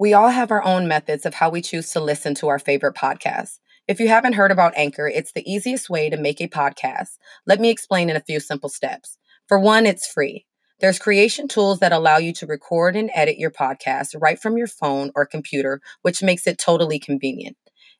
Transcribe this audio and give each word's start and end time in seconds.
We 0.00 0.14
all 0.14 0.28
have 0.28 0.52
our 0.52 0.62
own 0.62 0.86
methods 0.86 1.26
of 1.26 1.34
how 1.34 1.50
we 1.50 1.60
choose 1.60 1.90
to 1.90 2.00
listen 2.00 2.32
to 2.36 2.46
our 2.46 2.60
favorite 2.60 2.94
podcasts. 2.94 3.58
If 3.88 3.98
you 3.98 4.06
haven't 4.06 4.34
heard 4.34 4.52
about 4.52 4.76
Anchor, 4.76 5.08
it's 5.08 5.32
the 5.32 5.42
easiest 5.50 5.90
way 5.90 6.08
to 6.08 6.16
make 6.16 6.40
a 6.40 6.46
podcast. 6.46 7.18
Let 7.48 7.58
me 7.58 7.68
explain 7.68 8.08
in 8.08 8.14
a 8.14 8.20
few 8.20 8.38
simple 8.38 8.68
steps. 8.68 9.18
For 9.48 9.58
one, 9.58 9.86
it's 9.86 10.06
free. 10.06 10.46
There's 10.78 11.00
creation 11.00 11.48
tools 11.48 11.80
that 11.80 11.90
allow 11.90 12.18
you 12.18 12.32
to 12.34 12.46
record 12.46 12.94
and 12.94 13.10
edit 13.12 13.38
your 13.38 13.50
podcast 13.50 14.14
right 14.20 14.38
from 14.38 14.56
your 14.56 14.68
phone 14.68 15.10
or 15.16 15.26
computer, 15.26 15.80
which 16.02 16.22
makes 16.22 16.46
it 16.46 16.58
totally 16.58 17.00
convenient. 17.00 17.56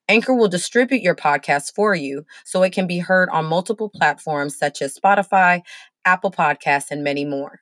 Anchor 0.08 0.34
will 0.34 0.46
distribute 0.46 1.02
your 1.02 1.16
podcast 1.16 1.74
for 1.74 1.96
you 1.96 2.24
so 2.44 2.62
it 2.62 2.72
can 2.72 2.86
be 2.86 2.98
heard 3.00 3.28
on 3.30 3.44
multiple 3.44 3.90
platforms 3.90 4.56
such 4.56 4.82
as 4.82 4.96
Spotify, 4.96 5.62
Apple 6.04 6.30
Podcasts, 6.30 6.92
and 6.92 7.02
many 7.02 7.24
more. 7.24 7.60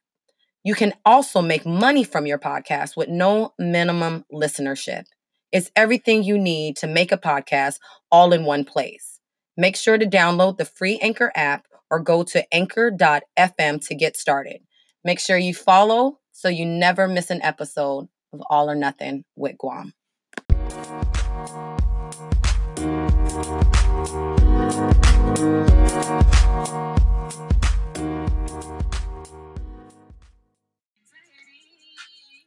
You 0.67 0.75
can 0.75 0.95
also 1.05 1.43
make 1.43 1.65
money 1.65 2.03
from 2.03 2.27
your 2.27 2.41
podcast 2.41 2.97
with 2.97 3.09
no 3.09 3.55
minimum 3.57 4.25
listenership. 4.33 5.05
It's 5.53 5.71
everything 5.77 6.25
you 6.25 6.37
need 6.39 6.77
to 6.79 6.89
make 6.89 7.13
a 7.13 7.17
podcast 7.17 7.79
all 8.11 8.33
in 8.33 8.45
one 8.45 8.65
place. 8.65 9.21
Make 9.57 9.77
sure 9.77 9.97
to 9.97 10.05
download 10.05 10.59
the 10.59 10.65
free 10.65 10.99
Anchor 10.99 11.31
app 11.37 11.69
or 11.89 12.01
go 12.01 12.25
to 12.25 12.53
anchor.fm 12.53 13.87
to 13.87 13.95
get 13.95 14.17
started. 14.17 14.59
Make 15.05 15.21
sure 15.21 15.39
you 15.39 15.55
follow 15.55 16.19
so 16.33 16.49
you 16.49 16.67
never 16.67 17.07
miss 17.07 17.31
an 17.31 17.43
episode 17.43 18.09
of 18.33 18.43
All 18.51 18.69
or 18.69 18.75
Nothing 18.75 19.25
with 19.37 19.57
Guam. 19.59 19.93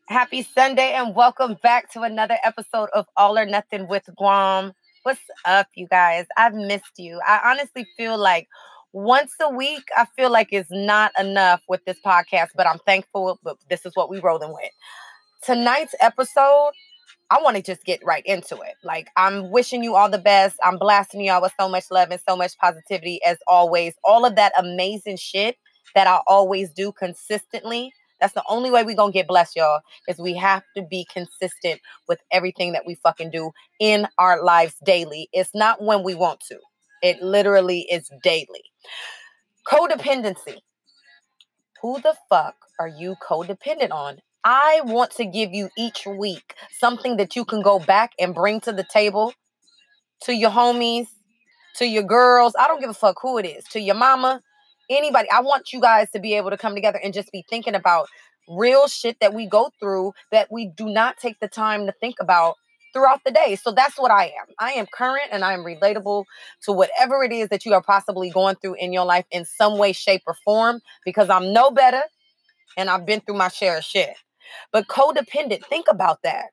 Happy 0.10 0.42
Sunday 0.42 0.94
and 0.94 1.14
welcome 1.14 1.56
back 1.62 1.92
to 1.92 2.02
another 2.02 2.36
episode 2.44 2.90
of 2.96 3.06
All 3.16 3.38
or 3.38 3.46
Nothing 3.46 3.88
with 3.88 4.10
Guam. 4.18 4.74
What's 5.04 5.22
up, 5.46 5.68
you 5.76 5.88
guys? 5.88 6.26
I've 6.36 6.56
missed 6.56 6.98
you. 6.98 7.22
I 7.28 7.40
honestly 7.46 7.86
feel 7.96 8.18
like 8.18 8.48
once 8.92 9.34
a 9.40 9.54
week, 9.54 9.84
I 9.96 10.08
feel 10.18 10.32
like 10.32 10.48
it's 10.52 10.72
not 10.72 11.12
enough 11.20 11.62
with 11.70 11.86
this 11.86 12.00
podcast, 12.04 12.48
but 12.56 12.66
I'm 12.66 12.80
thankful. 12.88 13.40
But 13.44 13.58
this 13.70 13.86
is 13.86 13.92
what 13.96 14.10
we 14.10 14.20
rolling 14.20 14.52
with. 14.52 14.72
Tonight's 15.44 15.94
episode, 16.02 16.72
I 17.30 17.40
want 17.44 17.58
to 17.58 17.62
just 17.62 17.86
get 17.86 18.04
right 18.04 18.26
into 18.26 18.56
it. 18.56 18.78
Like, 18.84 19.10
I'm 19.16 19.52
wishing 19.52 19.84
you 19.84 19.94
all 19.94 20.10
the 20.10 20.18
best. 20.18 20.58
I'm 20.64 20.80
blasting 20.80 21.22
y'all 21.22 21.40
with 21.40 21.54
so 21.60 21.70
much 21.70 21.84
love 21.92 22.10
and 22.10 22.22
so 22.28 22.36
much 22.36 22.58
positivity 22.58 23.24
as 23.24 23.38
always. 23.48 23.94
All 24.04 24.26
of 24.26 24.36
that 24.38 24.54
amazing 24.58 25.18
shit 25.18 25.56
that 25.94 26.08
I 26.08 26.22
always 26.26 26.72
do 26.72 26.92
consistently 26.94 27.94
that's 28.20 28.34
the 28.34 28.44
only 28.50 28.72
way 28.72 28.84
we're 28.84 28.96
going 28.96 29.12
to 29.12 29.18
get 29.18 29.28
blessed, 29.28 29.56
y'all, 29.56 29.82
is 30.08 30.18
we 30.18 30.36
have 30.36 30.64
to 30.76 30.84
be 30.84 31.06
consistent 31.12 31.82
with 32.08 32.20
everything 32.32 32.74
that 32.74 32.86
we 32.86 32.96
fucking 32.96 33.32
do 33.32 33.52
in 33.80 34.08
our 34.18 34.44
lives 34.44 34.76
daily. 34.84 35.30
It's 35.34 35.54
not 35.54 35.82
when 35.82 36.04
we 36.04 36.16
want 36.16 36.42
to, 36.50 36.58
it 37.02 37.22
literally 37.22 37.82
is 37.92 38.10
daily. 38.24 38.64
Codependency. 39.68 40.58
Who 41.82 42.00
the 42.02 42.16
fuck 42.30 42.56
are 42.80 42.90
you 42.90 43.16
codependent 43.28 43.92
on? 43.92 44.20
I 44.44 44.82
want 44.86 45.12
to 45.12 45.26
give 45.26 45.54
you 45.54 45.70
each 45.78 46.06
week 46.06 46.56
something 46.80 47.18
that 47.18 47.36
you 47.36 47.46
can 47.46 47.62
go 47.62 47.80
back 47.80 48.12
and 48.20 48.34
bring 48.34 48.62
to 48.62 48.72
the 48.72 48.86
table 48.92 49.34
to 50.24 50.34
your 50.34 50.50
homies, 50.50 51.08
to 51.76 51.86
your 51.86 52.04
girls. 52.04 52.54
I 52.60 52.68
don't 52.68 52.82
give 52.82 52.90
a 52.90 52.94
fuck 52.94 53.18
who 53.22 53.38
it 53.38 53.46
is, 53.46 53.64
to 53.66 53.80
your 53.80 53.96
mama, 53.96 54.42
anybody. 54.90 55.30
I 55.32 55.42
want 55.42 55.74
you 55.74 55.82
guys 55.82 56.10
to 56.12 56.20
be 56.20 56.34
able 56.36 56.50
to 56.50 56.58
come 56.58 56.76
together 56.76 57.00
and 57.04 57.14
just 57.14 57.32
be 57.32 57.46
thinking 57.50 57.76
about 57.76 58.08
real 58.48 58.88
shit 58.88 59.18
that 59.22 59.34
we 59.34 59.46
go 59.48 59.72
through 59.80 60.14
that 60.32 60.52
we 60.52 60.68
do 60.68 60.88
not 60.90 61.18
take 61.18 61.40
the 61.40 61.48
time 61.48 61.86
to 61.86 61.94
think 62.02 62.16
about 62.20 62.56
throughout 62.94 63.22
the 63.26 63.32
day. 63.32 63.56
So 63.56 63.72
that's 63.72 64.00
what 64.00 64.12
I 64.12 64.26
am. 64.26 64.48
I 64.60 64.72
am 64.72 64.88
current 64.92 65.30
and 65.32 65.44
I 65.44 65.54
am 65.54 65.60
relatable 65.60 66.26
to 66.64 66.72
whatever 66.72 67.24
it 67.24 67.32
is 67.32 67.50
that 67.50 67.66
you 67.66 67.74
are 67.74 67.84
possibly 67.84 68.32
going 68.32 68.56
through 68.56 68.76
in 68.80 68.94
your 68.94 69.06
life 69.06 69.26
in 69.32 69.46
some 69.46 69.78
way, 69.78 69.94
shape, 69.94 70.24
or 70.26 70.36
form 70.44 70.82
because 71.06 71.30
I'm 71.30 71.54
no 71.54 71.72
better 71.72 72.02
and 72.78 72.90
I've 72.90 73.06
been 73.06 73.22
through 73.22 73.38
my 73.38 73.50
share 73.50 73.78
of 73.78 73.84
shit. 73.84 74.16
But 74.72 74.88
codependent, 74.88 75.66
think 75.66 75.88
about 75.90 76.24
that. 76.24 76.46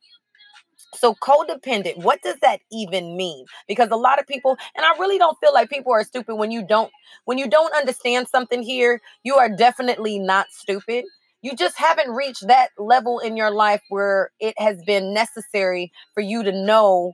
So 0.96 1.14
codependent, 1.14 1.98
what 2.02 2.22
does 2.22 2.36
that 2.42 2.60
even 2.72 3.16
mean? 3.16 3.46
Because 3.68 3.90
a 3.90 3.96
lot 3.96 4.18
of 4.18 4.26
people, 4.26 4.56
and 4.76 4.84
I 4.84 4.98
really 4.98 5.18
don't 5.18 5.38
feel 5.40 5.52
like 5.52 5.70
people 5.70 5.92
are 5.92 6.04
stupid 6.04 6.36
when 6.36 6.50
you 6.50 6.66
don't 6.66 6.90
when 7.24 7.38
you 7.38 7.48
don't 7.48 7.74
understand 7.74 8.28
something 8.28 8.62
here, 8.62 9.00
you 9.22 9.36
are 9.36 9.48
definitely 9.48 10.18
not 10.18 10.46
stupid. 10.50 11.04
You 11.42 11.54
just 11.54 11.76
haven't 11.76 12.10
reached 12.10 12.46
that 12.48 12.70
level 12.78 13.18
in 13.20 13.36
your 13.36 13.50
life 13.50 13.82
where 13.88 14.30
it 14.40 14.54
has 14.58 14.82
been 14.84 15.14
necessary 15.14 15.92
for 16.14 16.20
you 16.20 16.42
to 16.42 16.52
know 16.52 17.12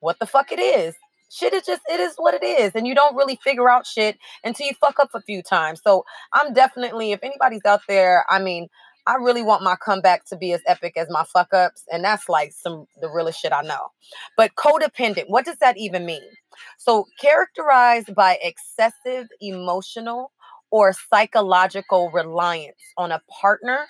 what 0.00 0.18
the 0.18 0.26
fuck 0.26 0.52
it 0.52 0.60
is. 0.60 0.94
Shit 1.30 1.52
is 1.52 1.66
just 1.66 1.82
it 1.90 1.98
is 1.98 2.14
what 2.16 2.34
it 2.34 2.44
is, 2.44 2.72
and 2.74 2.86
you 2.86 2.94
don't 2.94 3.16
really 3.16 3.38
figure 3.42 3.68
out 3.68 3.86
shit 3.86 4.18
until 4.44 4.66
you 4.68 4.74
fuck 4.80 5.00
up 5.00 5.10
a 5.14 5.20
few 5.22 5.42
times. 5.42 5.80
So 5.82 6.04
I'm 6.32 6.52
definitely, 6.52 7.12
if 7.12 7.20
anybody's 7.24 7.64
out 7.64 7.80
there, 7.88 8.24
I 8.30 8.38
mean, 8.38 8.68
I 9.06 9.16
really 9.16 9.42
want 9.42 9.62
my 9.62 9.76
comeback 9.76 10.24
to 10.26 10.36
be 10.36 10.52
as 10.52 10.62
epic 10.66 10.94
as 10.96 11.08
my 11.10 11.24
fuck 11.24 11.52
ups. 11.52 11.84
And 11.92 12.04
that's 12.04 12.28
like 12.28 12.52
some 12.52 12.86
the 13.00 13.10
realest 13.10 13.40
shit 13.40 13.52
I 13.52 13.62
know. 13.62 13.88
But 14.36 14.54
codependent, 14.56 15.28
what 15.28 15.44
does 15.44 15.58
that 15.58 15.76
even 15.76 16.06
mean? 16.06 16.22
So, 16.78 17.06
characterized 17.20 18.14
by 18.14 18.38
excessive 18.42 19.28
emotional 19.40 20.32
or 20.70 20.92
psychological 20.92 22.10
reliance 22.10 22.80
on 22.96 23.12
a 23.12 23.20
partner, 23.40 23.86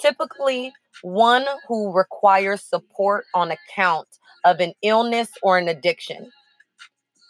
typically 0.00 0.72
one 1.02 1.44
who 1.66 1.92
requires 1.92 2.62
support 2.62 3.24
on 3.34 3.50
account 3.50 4.08
of 4.44 4.60
an 4.60 4.74
illness 4.82 5.30
or 5.42 5.58
an 5.58 5.68
addiction. 5.68 6.30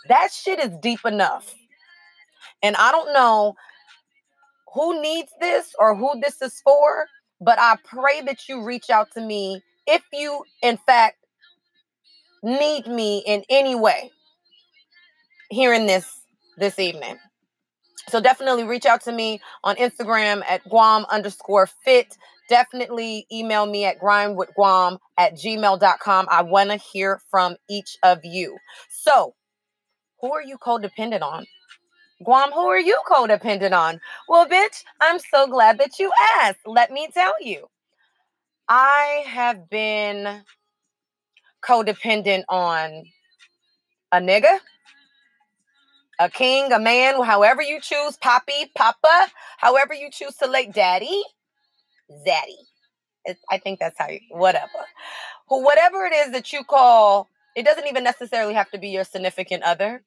That 0.09 0.32
shit 0.32 0.59
is 0.59 0.70
deep 0.81 1.04
enough. 1.04 1.54
And 2.62 2.76
I 2.76 2.91
don't 2.93 3.12
know 3.12 3.54
who 4.72 5.00
needs 5.00 5.32
this 5.41 5.75
or 5.78 5.94
who 5.94 6.20
this 6.20 6.41
is 6.43 6.60
for, 6.62 7.06
but 7.44 7.58
I 7.58 7.76
pray 7.84 8.22
that 8.22 8.48
you 8.48 8.64
reach 8.64 8.91
out 8.91 9.10
to 9.12 9.20
me 9.20 9.62
if 9.86 10.03
you, 10.12 10.44
in 10.62 10.78
fact, 10.86 11.16
need 12.42 12.86
me 12.86 13.22
in 13.26 13.44
any 13.48 13.75
way 13.75 14.10
hearing 15.50 15.86
this 15.86 16.20
this 16.56 16.78
evening. 16.78 17.19
So 18.08 18.20
definitely 18.20 18.64
reach 18.64 18.84
out 18.84 19.02
to 19.04 19.12
me 19.12 19.41
on 19.62 19.76
Instagram 19.76 20.42
at 20.48 20.69
Guam 20.69 21.06
underscore 21.10 21.69
fit. 21.84 22.16
Definitely 22.48 23.26
email 23.32 23.64
me 23.66 23.84
at 23.84 24.00
grindwithguam 24.00 24.98
at 25.16 25.34
gmail.com. 25.34 26.26
I 26.31 26.42
want 26.42 26.70
to 26.70 26.76
hear 26.76 27.20
from 27.31 27.56
each 27.70 27.97
of 28.02 28.19
you. 28.25 28.56
So, 28.91 29.34
who 30.20 30.32
are 30.32 30.42
you 30.42 30.58
codependent 30.58 31.22
on? 31.22 31.47
Guam, 32.24 32.52
who 32.52 32.66
are 32.66 32.78
you 32.78 32.98
codependent 33.08 33.72
on? 33.72 34.00
Well, 34.28 34.46
bitch, 34.46 34.84
I'm 35.00 35.18
so 35.18 35.46
glad 35.46 35.78
that 35.78 35.98
you 35.98 36.10
asked. 36.40 36.60
Let 36.66 36.90
me 36.90 37.08
tell 37.12 37.34
you. 37.40 37.68
I 38.68 39.24
have 39.26 39.68
been 39.68 40.42
codependent 41.64 42.44
on 42.48 43.04
a 44.12 44.18
nigga, 44.20 44.58
a 46.18 46.30
king, 46.30 46.72
a 46.72 46.78
man, 46.78 47.22
however 47.22 47.62
you 47.62 47.80
choose, 47.80 48.16
poppy, 48.16 48.70
papa, 48.76 49.28
however 49.58 49.94
you 49.94 50.10
choose 50.10 50.36
to 50.36 50.46
like 50.46 50.72
daddy, 50.72 51.22
zaddy. 52.26 53.36
I 53.50 53.58
think 53.58 53.78
that's 53.78 53.98
how 53.98 54.08
you, 54.08 54.20
whatever. 54.30 54.68
Whatever 55.48 56.06
it 56.06 56.14
is 56.14 56.32
that 56.32 56.52
you 56.52 56.64
call, 56.64 57.28
it 57.56 57.64
doesn't 57.64 57.86
even 57.86 58.04
necessarily 58.04 58.54
have 58.54 58.70
to 58.70 58.78
be 58.78 58.88
your 58.88 59.04
significant 59.04 59.62
other 59.62 60.02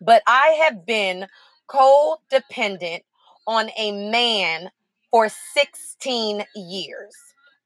but 0.00 0.22
I 0.26 0.60
have 0.64 0.86
been 0.86 1.26
codependent 1.68 3.00
on 3.46 3.70
a 3.76 4.10
man 4.10 4.70
for 5.10 5.28
16 5.28 6.44
years. 6.54 7.14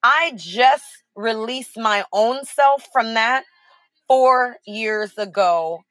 I 0.02 0.32
just 0.36 0.84
released 1.14 1.76
my 1.78 2.04
own 2.12 2.44
self 2.44 2.88
from 2.92 3.14
that 3.14 3.44
four 4.08 4.56
years 4.66 5.18
ago. 5.18 5.84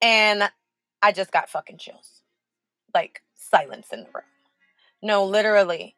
And 0.00 0.50
I 1.02 1.12
just 1.12 1.32
got 1.32 1.50
fucking 1.50 1.78
chills. 1.78 2.22
Like 2.94 3.22
silence 3.34 3.88
in 3.92 4.00
the 4.00 4.06
room. 4.06 4.24
No, 5.02 5.24
literally. 5.24 5.96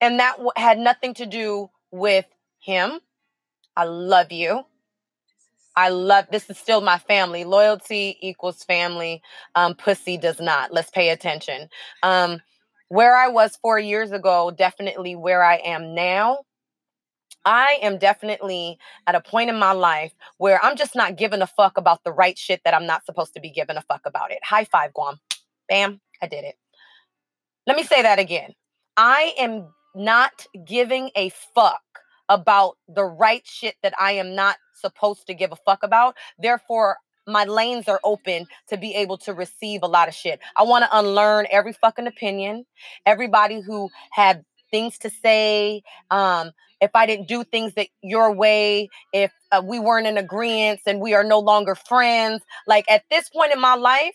And 0.00 0.20
that 0.20 0.32
w- 0.32 0.50
had 0.56 0.78
nothing 0.78 1.14
to 1.14 1.26
do 1.26 1.70
with 1.90 2.26
him. 2.60 3.00
I 3.76 3.84
love 3.84 4.32
you. 4.32 4.64
I 5.78 5.90
love 5.90 6.24
this 6.32 6.50
is 6.50 6.58
still 6.58 6.80
my 6.80 6.98
family. 6.98 7.44
Loyalty 7.44 8.18
equals 8.20 8.64
family. 8.64 9.22
Um, 9.54 9.76
pussy 9.76 10.16
does 10.16 10.40
not. 10.40 10.72
Let's 10.72 10.90
pay 10.90 11.10
attention. 11.10 11.68
Um, 12.02 12.40
where 12.88 13.14
I 13.14 13.28
was 13.28 13.56
four 13.62 13.78
years 13.78 14.10
ago, 14.10 14.50
definitely 14.50 15.14
where 15.14 15.44
I 15.44 15.58
am 15.58 15.94
now. 15.94 16.40
I 17.44 17.78
am 17.80 17.96
definitely 17.96 18.76
at 19.06 19.14
a 19.14 19.20
point 19.20 19.50
in 19.50 19.56
my 19.56 19.70
life 19.70 20.12
where 20.38 20.58
I'm 20.64 20.76
just 20.76 20.96
not 20.96 21.16
giving 21.16 21.42
a 21.42 21.46
fuck 21.46 21.78
about 21.78 22.02
the 22.02 22.10
right 22.12 22.36
shit 22.36 22.60
that 22.64 22.74
I'm 22.74 22.86
not 22.86 23.06
supposed 23.06 23.34
to 23.34 23.40
be 23.40 23.50
giving 23.50 23.76
a 23.76 23.82
fuck 23.82 24.00
about 24.04 24.32
it. 24.32 24.40
High 24.42 24.64
five, 24.64 24.92
Guam. 24.92 25.20
Bam, 25.68 26.00
I 26.20 26.26
did 26.26 26.42
it. 26.42 26.56
Let 27.68 27.76
me 27.76 27.84
say 27.84 28.02
that 28.02 28.18
again. 28.18 28.52
I 28.96 29.32
am 29.38 29.68
not 29.94 30.44
giving 30.66 31.12
a 31.14 31.28
fuck 31.54 31.82
about 32.28 32.76
the 32.88 33.04
right 33.04 33.46
shit 33.46 33.76
that 33.82 33.94
I 33.98 34.12
am 34.12 34.34
not 34.34 34.56
supposed 34.74 35.26
to 35.26 35.34
give 35.34 35.52
a 35.52 35.56
fuck 35.56 35.82
about. 35.82 36.16
Therefore, 36.38 36.98
my 37.26 37.44
lanes 37.44 37.88
are 37.88 38.00
open 38.04 38.46
to 38.68 38.76
be 38.76 38.94
able 38.94 39.18
to 39.18 39.34
receive 39.34 39.82
a 39.82 39.86
lot 39.86 40.08
of 40.08 40.14
shit. 40.14 40.40
I 40.56 40.62
want 40.62 40.84
to 40.84 40.98
unlearn 40.98 41.46
every 41.50 41.74
fucking 41.74 42.06
opinion, 42.06 42.64
everybody 43.04 43.60
who 43.60 43.90
had 44.10 44.44
things 44.70 44.98
to 44.98 45.10
say. 45.10 45.82
Um, 46.10 46.52
if 46.80 46.90
I 46.94 47.06
didn't 47.06 47.28
do 47.28 47.44
things 47.44 47.74
that 47.74 47.88
your 48.02 48.32
way, 48.32 48.88
if 49.12 49.32
uh, 49.50 49.62
we 49.64 49.78
weren't 49.78 50.06
in 50.06 50.16
agreement 50.16 50.80
and 50.86 51.00
we 51.00 51.14
are 51.14 51.24
no 51.24 51.38
longer 51.38 51.74
friends, 51.74 52.42
like 52.66 52.84
at 52.90 53.02
this 53.10 53.28
point 53.28 53.52
in 53.52 53.60
my 53.60 53.74
life, 53.74 54.14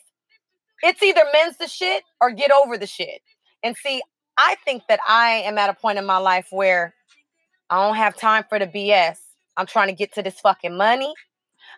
it's 0.81 1.01
either 1.03 1.21
men's 1.33 1.57
the 1.57 1.67
shit 1.67 2.03
or 2.21 2.31
get 2.31 2.51
over 2.51 2.77
the 2.77 2.87
shit. 2.87 3.21
And 3.63 3.75
see, 3.77 4.01
I 4.37 4.55
think 4.65 4.83
that 4.89 4.99
I 5.07 5.43
am 5.45 5.57
at 5.57 5.69
a 5.69 5.73
point 5.73 5.97
in 5.97 6.05
my 6.05 6.17
life 6.17 6.47
where 6.49 6.93
I 7.73 7.87
don't 7.87 7.95
have 7.95 8.15
time 8.15 8.43
for 8.47 8.59
the 8.59 8.67
BS. 8.67 9.17
I'm 9.57 9.65
trying 9.65 9.87
to 9.87 9.95
get 9.95 10.13
to 10.13 10.21
this 10.21 10.39
fucking 10.39 10.77
money. 10.77 11.11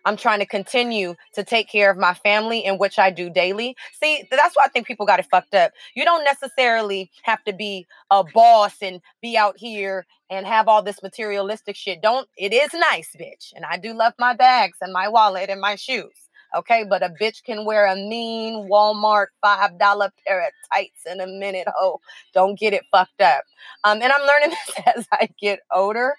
I'm 0.04 0.18
trying 0.18 0.40
to 0.40 0.46
continue 0.46 1.16
to 1.36 1.44
take 1.46 1.70
care 1.70 1.90
of 1.90 1.98
my 1.98 2.14
family, 2.14 2.66
in 2.66 2.78
which 2.78 3.00
I 3.00 3.10
do 3.12 3.30
daily. 3.30 3.78
See, 3.94 4.28
that's 4.30 4.58
why 4.58 4.66
I 4.66 4.68
think 4.68 4.88
people 4.88 5.06
got 5.06 5.22
it 5.22 5.28
fucked 5.32 5.56
up. 5.56 5.72
You 5.96 6.04
don't 6.04 6.26
necessarily 6.26 7.10
have 7.24 7.42
to 7.46 7.54
be 7.54 7.88
a 8.12 8.26
boss 8.26 8.76
and 8.82 9.00
be 9.22 9.38
out 9.38 9.58
here 9.58 10.06
and 10.30 10.46
have 10.46 10.68
all 10.68 10.84
this 10.84 11.02
materialistic 11.02 11.78
shit. 11.78 12.02
Don't, 12.02 12.28
it 12.38 12.52
is 12.52 12.74
nice, 12.74 13.16
bitch. 13.18 13.54
And 13.56 13.64
I 13.64 13.78
do 13.78 13.94
love 13.94 14.16
my 14.20 14.34
bags 14.36 14.80
and 14.82 14.92
my 14.92 15.08
wallet 15.08 15.50
and 15.50 15.62
my 15.62 15.76
shoes. 15.76 16.25
Okay, 16.56 16.86
but 16.90 17.04
a 17.04 17.10
bitch 17.10 17.44
can 17.44 17.66
wear 17.66 17.86
a 17.86 17.96
mean 17.96 18.70
Walmart 18.70 19.28
five 19.42 19.78
dollar 19.78 20.12
pair 20.26 20.42
of 20.42 20.52
tights 20.74 21.02
in 21.06 21.20
a 21.20 21.28
minute. 21.28 21.68
Oh, 21.80 22.00
don't 22.34 22.58
get 22.58 22.74
it 22.74 22.84
fucked 22.92 23.22
up. 23.22 23.44
Um, 23.84 24.02
and 24.02 24.12
I'm 24.12 24.26
learning 24.26 24.50
this 24.68 24.86
as 24.96 25.08
I 25.12 25.30
get 25.40 25.60
older. 25.74 26.16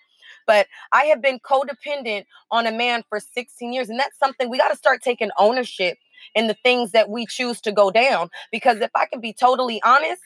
But 0.46 0.66
I 0.92 1.04
have 1.06 1.20
been 1.22 1.40
codependent 1.40 2.24
on 2.52 2.66
a 2.66 2.72
man 2.72 3.02
for 3.08 3.18
16 3.18 3.72
years. 3.72 3.88
And 3.88 3.98
that's 3.98 4.18
something 4.18 4.48
we 4.48 4.58
got 4.58 4.68
to 4.68 4.76
start 4.76 5.02
taking 5.02 5.30
ownership 5.38 5.98
in 6.36 6.46
the 6.46 6.56
things 6.62 6.92
that 6.92 7.08
we 7.10 7.26
choose 7.26 7.60
to 7.62 7.72
go 7.72 7.90
down. 7.90 8.28
Because 8.52 8.78
if 8.78 8.90
I 8.94 9.06
can 9.06 9.20
be 9.20 9.32
totally 9.32 9.82
honest, 9.84 10.22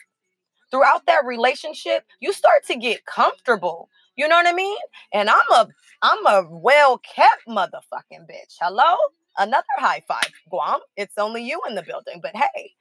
throughout 0.71 1.07
that 1.07 1.25
relationship, 1.25 2.05
you 2.21 2.33
start 2.33 2.65
to 2.67 2.77
get 2.77 3.05
comfortable. 3.07 3.89
You 4.17 4.29
know 4.29 4.37
what 4.37 4.47
I 4.47 4.53
mean? 4.53 4.77
And 5.13 5.31
I'm 5.31 5.51
a 5.53 5.69
I'm 6.03 6.27
a 6.27 6.47
well-kept 6.51 7.47
motherfucking 7.49 8.27
bitch. 8.29 8.57
Hello? 8.61 8.97
Another 9.39 9.67
high 9.79 10.03
five, 10.07 10.31
Guam. 10.51 10.81
It's 10.97 11.17
only 11.19 11.43
you 11.43 11.61
in 11.69 11.75
the 11.75 11.83
building, 11.83 12.21
but 12.23 12.35
hey. 12.35 12.73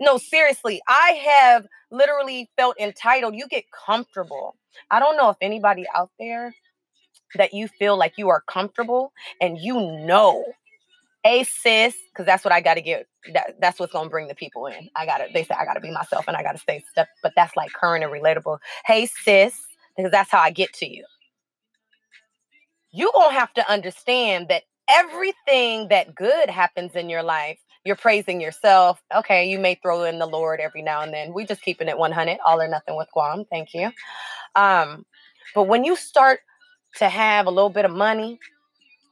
No, 0.00 0.16
seriously, 0.16 0.80
I 0.88 1.10
have 1.24 1.66
literally 1.90 2.48
felt 2.56 2.78
entitled. 2.80 3.34
You 3.34 3.46
get 3.48 3.64
comfortable. 3.70 4.56
I 4.90 4.98
don't 4.98 5.16
know 5.16 5.28
if 5.28 5.36
anybody 5.42 5.84
out 5.94 6.10
there 6.18 6.54
that 7.34 7.52
you 7.52 7.68
feel 7.68 7.96
like 7.96 8.14
you 8.16 8.28
are 8.28 8.42
comfortable 8.46 9.12
and 9.40 9.58
you 9.58 9.74
know 10.04 10.44
a 11.24 11.44
sis 11.44 11.94
because 12.10 12.24
that's 12.24 12.44
what 12.44 12.52
i 12.52 12.60
got 12.60 12.74
to 12.74 12.80
get 12.80 13.06
that, 13.34 13.54
that's 13.60 13.78
what's 13.78 13.92
to 13.92 14.08
bring 14.08 14.26
the 14.26 14.34
people 14.34 14.66
in 14.66 14.88
i 14.96 15.04
gotta 15.04 15.26
they 15.34 15.44
say 15.44 15.54
i 15.58 15.64
gotta 15.64 15.80
be 15.80 15.90
myself 15.90 16.24
and 16.26 16.36
i 16.36 16.42
gotta 16.42 16.58
stay 16.58 16.82
stuff 16.90 17.06
but 17.22 17.32
that's 17.36 17.54
like 17.56 17.70
current 17.72 18.02
and 18.02 18.12
relatable 18.12 18.58
hey 18.86 19.06
sis 19.06 19.54
because 19.96 20.10
that's 20.10 20.30
how 20.30 20.40
i 20.40 20.50
get 20.50 20.72
to 20.72 20.88
you 20.88 21.04
you 22.90 23.10
gonna 23.14 23.34
have 23.34 23.52
to 23.52 23.70
understand 23.70 24.48
that 24.48 24.62
everything 24.90 25.88
that 25.88 26.14
good 26.14 26.50
happens 26.50 26.94
in 26.94 27.08
your 27.08 27.22
life 27.22 27.58
you're 27.84 27.96
praising 27.96 28.40
yourself 28.40 29.02
okay 29.14 29.48
you 29.48 29.58
may 29.58 29.74
throw 29.76 30.04
in 30.04 30.18
the 30.18 30.26
lord 30.26 30.60
every 30.60 30.82
now 30.82 31.00
and 31.00 31.12
then 31.14 31.32
we 31.32 31.44
just 31.46 31.62
keeping 31.62 31.88
it 31.88 31.96
100 31.98 32.38
all 32.44 32.60
or 32.60 32.68
nothing 32.68 32.96
with 32.96 33.08
guam 33.12 33.44
thank 33.50 33.74
you 33.74 33.90
um 34.56 35.04
but 35.54 35.64
when 35.64 35.84
you 35.84 35.96
start 35.96 36.40
to 36.96 37.08
have 37.08 37.46
a 37.46 37.50
little 37.50 37.70
bit 37.70 37.84
of 37.84 37.90
money, 37.90 38.38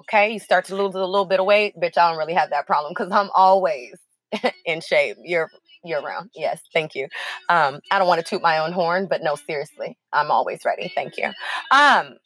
okay, 0.03 0.33
you 0.33 0.39
start 0.39 0.65
to 0.67 0.77
lose 0.77 0.95
a 0.95 1.05
little 1.05 1.25
bit 1.25 1.41
of 1.41 1.47
weight, 1.47 1.75
bitch, 1.77 1.99
I 1.99 2.09
don't 2.09 2.19
really 2.19 2.35
have 2.35 2.51
that 2.51 2.67
problem 2.67 2.93
because 2.93 3.13
I'm 3.13 3.31
always 3.35 3.95
in 4.67 4.81
shape. 4.81 5.17
You're 5.23 5.51
year 5.85 6.01
round. 6.01 6.31
Yes, 6.35 6.61
thank 6.73 6.95
you. 6.95 7.05
Um, 7.49 7.81
I 7.91 7.99
don't 7.99 8.09
want 8.09 8.25
to 8.25 8.29
toot 8.29 8.43
my 8.43 8.59
own 8.59 8.73
horn, 8.73 9.07
but 9.09 9.23
no, 9.23 9.37
seriously, 9.37 9.97
I'm 10.13 10.31
always 10.31 10.61
ready. 10.65 10.91
Thank 10.95 11.17
you. 11.17 11.31
Um, 11.71 12.17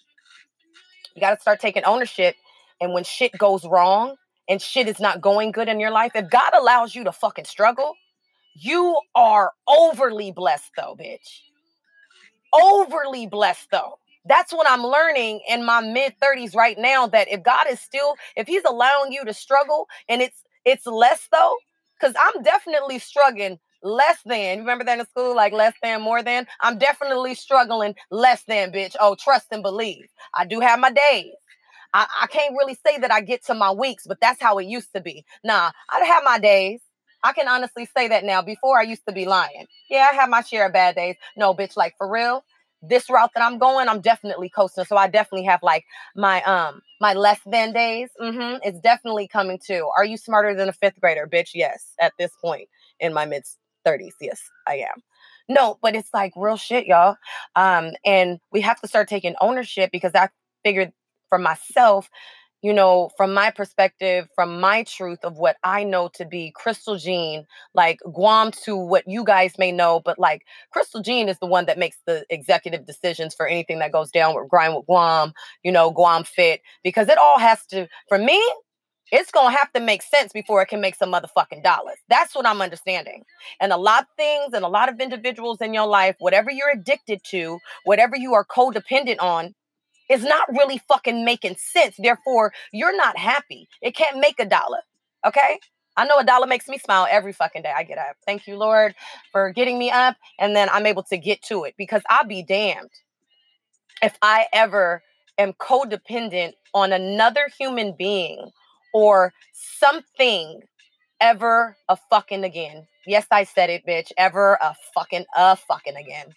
you 1.14 1.20
got 1.20 1.34
to 1.34 1.40
start 1.40 1.60
taking 1.60 1.84
ownership. 1.84 2.34
And 2.82 2.94
when 2.94 3.04
shit 3.04 3.32
goes 3.38 3.66
wrong 3.66 4.16
and 4.50 4.62
shit 4.62 4.88
is 4.88 5.00
not 5.00 5.22
going 5.22 5.52
good 5.52 5.70
in 5.70 5.80
your 5.80 5.92
life, 5.92 6.12
if 6.16 6.30
God 6.30 6.52
allows 6.54 6.94
you 6.96 7.04
to 7.04 7.12
fucking 7.12 7.46
struggle, 7.46 7.94
you 8.56 9.00
are 9.14 9.52
overly 9.68 10.32
blessed, 10.32 10.72
though, 10.76 10.96
bitch. 11.00 11.40
Overly 12.54 13.26
blessed, 13.26 13.68
though 13.72 13.98
that's 14.26 14.52
what 14.52 14.68
I'm 14.70 14.82
learning 14.84 15.40
in 15.48 15.64
my 15.64 15.80
mid 15.80 16.14
30s 16.22 16.54
right 16.54 16.78
now 16.78 17.06
that 17.08 17.28
if 17.30 17.42
God 17.42 17.66
is 17.70 17.80
still 17.80 18.16
if 18.36 18.46
he's 18.46 18.64
allowing 18.64 19.12
you 19.12 19.24
to 19.24 19.34
struggle 19.34 19.88
and 20.08 20.22
it's 20.22 20.42
it's 20.64 20.86
less 20.86 21.28
though 21.32 21.56
cuz 22.00 22.14
I'm 22.20 22.42
definitely 22.42 22.98
struggling 23.00 23.58
less 23.84 24.18
than. 24.26 24.60
Remember 24.60 24.84
that 24.84 25.00
in 25.00 25.06
school 25.06 25.34
like 25.34 25.52
less 25.52 25.74
than 25.82 26.02
more 26.02 26.22
than? 26.22 26.46
I'm 26.60 26.78
definitely 26.78 27.34
struggling 27.34 27.96
less 28.12 28.44
than 28.44 28.72
bitch. 28.72 28.96
Oh, 29.00 29.16
trust 29.16 29.48
and 29.50 29.62
believe. 29.62 30.06
I 30.34 30.46
do 30.46 30.60
have 30.60 30.78
my 30.80 30.92
days. 30.92 31.34
I, 31.94 32.06
I 32.22 32.26
can't 32.26 32.54
really 32.56 32.76
say 32.86 32.98
that 32.98 33.12
I 33.12 33.20
get 33.20 33.44
to 33.46 33.54
my 33.54 33.70
weeks, 33.70 34.04
but 34.06 34.20
that's 34.20 34.40
how 34.40 34.58
it 34.58 34.66
used 34.66 34.92
to 34.94 35.00
be. 35.00 35.24
Nah, 35.44 35.70
I 35.90 36.04
have 36.04 36.24
my 36.24 36.38
days. 36.38 36.80
I 37.24 37.32
can 37.32 37.46
honestly 37.48 37.88
say 37.96 38.08
that 38.08 38.24
now. 38.24 38.42
Before 38.42 38.78
I 38.78 38.82
used 38.82 39.06
to 39.06 39.12
be 39.12 39.26
lying. 39.26 39.66
Yeah, 39.90 40.08
I 40.10 40.14
have 40.14 40.28
my 40.28 40.42
share 40.42 40.66
of 40.66 40.72
bad 40.72 40.96
days. 40.96 41.16
No, 41.36 41.54
bitch, 41.54 41.76
like 41.76 41.94
for 41.98 42.10
real 42.10 42.42
this 42.82 43.08
route 43.08 43.30
that 43.34 43.44
I'm 43.44 43.58
going, 43.58 43.88
I'm 43.88 44.00
definitely 44.00 44.48
coasting. 44.48 44.84
So 44.84 44.96
I 44.96 45.06
definitely 45.06 45.46
have 45.46 45.62
like 45.62 45.84
my 46.16 46.42
um 46.42 46.82
my 47.00 47.14
less 47.14 47.40
than 47.46 47.72
days. 47.72 48.10
Mm-hmm, 48.20 48.58
it's 48.64 48.80
definitely 48.80 49.28
coming 49.28 49.58
too. 49.64 49.88
Are 49.96 50.04
you 50.04 50.16
smarter 50.16 50.54
than 50.54 50.68
a 50.68 50.72
fifth 50.72 51.00
grader, 51.00 51.28
bitch? 51.32 51.50
Yes, 51.54 51.94
at 52.00 52.12
this 52.18 52.32
point 52.40 52.68
in 53.00 53.14
my 53.14 53.24
mid 53.24 53.44
30s, 53.86 54.12
yes, 54.20 54.40
I 54.66 54.76
am. 54.78 55.02
No, 55.48 55.78
but 55.82 55.94
it's 55.94 56.10
like 56.12 56.32
real 56.36 56.56
shit, 56.56 56.86
y'all. 56.86 57.16
Um, 57.56 57.92
and 58.04 58.38
we 58.52 58.60
have 58.60 58.80
to 58.80 58.88
start 58.88 59.08
taking 59.08 59.34
ownership 59.40 59.90
because 59.92 60.12
I 60.14 60.28
figured 60.64 60.92
for 61.32 61.38
myself 61.38 62.10
you 62.62 62.72
know, 62.72 63.10
from 63.16 63.34
my 63.34 63.50
perspective, 63.50 64.28
from 64.36 64.60
my 64.60 64.84
truth 64.84 65.18
of 65.24 65.36
what 65.36 65.56
I 65.64 65.82
know 65.82 66.08
to 66.14 66.24
be 66.24 66.52
Crystal 66.54 66.96
Jean, 66.96 67.44
like 67.74 67.98
Guam 68.12 68.52
to 68.64 68.76
what 68.76 69.02
you 69.08 69.24
guys 69.24 69.58
may 69.58 69.72
know, 69.72 70.00
but 70.04 70.18
like 70.18 70.42
Crystal 70.72 71.02
Jean 71.02 71.28
is 71.28 71.38
the 71.40 71.46
one 71.46 71.66
that 71.66 71.76
makes 71.76 71.96
the 72.06 72.24
executive 72.30 72.86
decisions 72.86 73.34
for 73.34 73.48
anything 73.48 73.80
that 73.80 73.90
goes 73.90 74.12
down 74.12 74.36
with 74.36 74.48
Grind 74.48 74.76
with 74.76 74.86
Guam, 74.86 75.32
you 75.64 75.72
know, 75.72 75.90
Guam 75.90 76.22
Fit, 76.22 76.60
because 76.84 77.08
it 77.08 77.18
all 77.18 77.38
has 77.40 77.66
to, 77.66 77.88
for 78.08 78.18
me, 78.18 78.40
it's 79.10 79.30
gonna 79.30 79.54
have 79.54 79.72
to 79.72 79.80
make 79.80 80.02
sense 80.02 80.32
before 80.32 80.62
it 80.62 80.66
can 80.66 80.80
make 80.80 80.94
some 80.94 81.12
motherfucking 81.12 81.62
dollars. 81.62 81.98
That's 82.08 82.34
what 82.34 82.46
I'm 82.46 82.62
understanding. 82.62 83.24
And 83.60 83.72
a 83.72 83.76
lot 83.76 84.04
of 84.04 84.08
things 84.16 84.54
and 84.54 84.64
a 84.64 84.68
lot 84.68 84.88
of 84.88 85.00
individuals 85.00 85.60
in 85.60 85.74
your 85.74 85.86
life, 85.86 86.16
whatever 86.20 86.50
you're 86.50 86.70
addicted 86.70 87.20
to, 87.30 87.58
whatever 87.84 88.16
you 88.16 88.34
are 88.34 88.44
codependent 88.46 89.20
on, 89.20 89.54
is 90.12 90.24
not 90.24 90.48
really 90.48 90.80
fucking 90.88 91.24
making 91.24 91.56
sense. 91.56 91.96
Therefore, 91.98 92.52
you're 92.72 92.96
not 92.96 93.16
happy. 93.16 93.68
It 93.80 93.96
can't 93.96 94.18
make 94.18 94.38
a 94.38 94.46
dollar. 94.46 94.80
Okay? 95.26 95.58
I 95.96 96.06
know 96.06 96.18
a 96.18 96.24
dollar 96.24 96.46
makes 96.46 96.68
me 96.68 96.78
smile 96.78 97.06
every 97.10 97.32
fucking 97.32 97.62
day 97.62 97.72
I 97.76 97.82
get 97.82 97.98
up. 97.98 98.16
Thank 98.26 98.46
you, 98.46 98.56
Lord, 98.56 98.94
for 99.30 99.52
getting 99.52 99.78
me 99.78 99.90
up. 99.90 100.16
And 100.38 100.56
then 100.56 100.68
I'm 100.72 100.86
able 100.86 101.02
to 101.04 101.18
get 101.18 101.42
to 101.44 101.64
it 101.64 101.74
because 101.76 102.02
I'll 102.08 102.26
be 102.26 102.42
damned 102.42 102.90
if 104.02 104.16
I 104.22 104.46
ever 104.52 105.02
am 105.38 105.52
codependent 105.54 106.52
on 106.74 106.92
another 106.92 107.48
human 107.58 107.94
being 107.96 108.50
or 108.94 109.32
something 109.52 110.60
ever 111.20 111.76
a 111.88 111.96
fucking 112.10 112.44
again. 112.44 112.86
Yes, 113.06 113.26
I 113.30 113.44
said 113.44 113.70
it, 113.70 113.86
bitch. 113.86 114.12
Ever 114.16 114.58
a 114.60 114.74
fucking 114.94 115.24
a 115.36 115.56
fucking 115.56 115.96
again. 115.96 116.34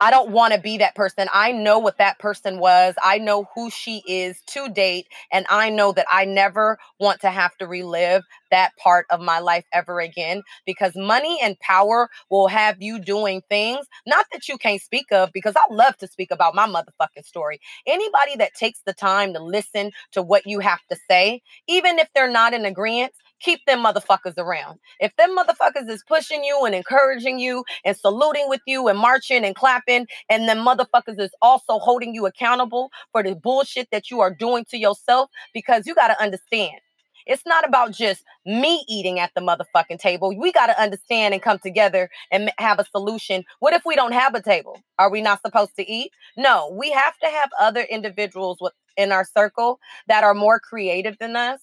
I 0.00 0.10
don't 0.10 0.30
want 0.30 0.52
to 0.52 0.60
be 0.60 0.78
that 0.78 0.94
person. 0.94 1.28
I 1.32 1.52
know 1.52 1.78
what 1.78 1.98
that 1.98 2.18
person 2.18 2.58
was. 2.58 2.94
I 3.02 3.18
know 3.18 3.46
who 3.54 3.70
she 3.70 4.02
is 4.06 4.40
to 4.48 4.68
date. 4.68 5.06
And 5.32 5.46
I 5.48 5.70
know 5.70 5.92
that 5.92 6.06
I 6.10 6.24
never 6.24 6.78
want 6.98 7.20
to 7.22 7.30
have 7.30 7.56
to 7.58 7.66
relive 7.66 8.22
that 8.50 8.72
part 8.76 9.06
of 9.10 9.20
my 9.20 9.38
life 9.38 9.64
ever 9.72 10.00
again 10.00 10.42
because 10.66 10.92
money 10.94 11.38
and 11.42 11.58
power 11.60 12.08
will 12.30 12.48
have 12.48 12.76
you 12.80 12.98
doing 12.98 13.42
things, 13.48 13.86
not 14.06 14.26
that 14.32 14.48
you 14.48 14.58
can't 14.58 14.80
speak 14.82 15.06
of, 15.12 15.30
because 15.32 15.54
I 15.56 15.64
love 15.72 15.96
to 15.98 16.06
speak 16.06 16.30
about 16.30 16.54
my 16.54 16.66
motherfucking 16.66 17.24
story. 17.24 17.60
Anybody 17.86 18.36
that 18.36 18.54
takes 18.54 18.80
the 18.84 18.94
time 18.94 19.32
to 19.34 19.42
listen 19.42 19.90
to 20.12 20.22
what 20.22 20.46
you 20.46 20.60
have 20.60 20.80
to 20.90 20.96
say, 21.08 21.40
even 21.66 21.98
if 21.98 22.08
they're 22.14 22.30
not 22.30 22.54
in 22.54 22.64
agreement, 22.64 23.12
keep 23.44 23.60
them 23.66 23.84
motherfuckers 23.84 24.38
around. 24.38 24.78
If 25.00 25.14
them 25.16 25.36
motherfuckers 25.36 25.88
is 25.88 26.02
pushing 26.08 26.44
you 26.44 26.64
and 26.64 26.74
encouraging 26.74 27.38
you 27.38 27.64
and 27.84 27.96
saluting 27.96 28.48
with 28.48 28.62
you 28.66 28.88
and 28.88 28.98
marching 28.98 29.44
and 29.44 29.54
clapping, 29.54 30.06
and 30.30 30.48
them 30.48 30.58
motherfuckers 30.58 31.20
is 31.20 31.30
also 31.42 31.78
holding 31.78 32.14
you 32.14 32.26
accountable 32.26 32.90
for 33.12 33.22
the 33.22 33.34
bullshit 33.36 33.88
that 33.92 34.10
you 34.10 34.20
are 34.20 34.34
doing 34.34 34.64
to 34.70 34.78
yourself, 34.78 35.30
because 35.52 35.86
you 35.86 35.94
got 35.94 36.08
to 36.08 36.22
understand 36.22 36.80
It's 37.26 37.46
not 37.46 37.66
about 37.66 37.92
just 37.92 38.22
me 38.46 38.84
eating 38.88 39.18
at 39.18 39.32
the 39.34 39.40
motherfucking 39.40 39.98
table. 39.98 40.36
We 40.36 40.52
got 40.52 40.66
to 40.66 40.80
understand 40.80 41.34
and 41.34 41.42
come 41.42 41.58
together 41.58 42.10
and 42.30 42.52
have 42.58 42.78
a 42.78 42.84
solution. 42.84 43.44
What 43.60 43.74
if 43.74 43.84
we 43.84 43.96
don't 43.96 44.12
have 44.12 44.34
a 44.34 44.42
table? 44.42 44.80
Are 44.98 45.10
we 45.10 45.22
not 45.22 45.42
supposed 45.42 45.76
to 45.76 45.90
eat? 45.90 46.10
No, 46.36 46.70
we 46.76 46.90
have 46.90 47.18
to 47.18 47.28
have 47.28 47.50
other 47.58 47.82
individuals 47.82 48.58
in 48.96 49.12
our 49.12 49.24
circle 49.24 49.78
that 50.08 50.24
are 50.24 50.34
more 50.34 50.60
creative 50.60 51.16
than 51.18 51.36
us 51.36 51.60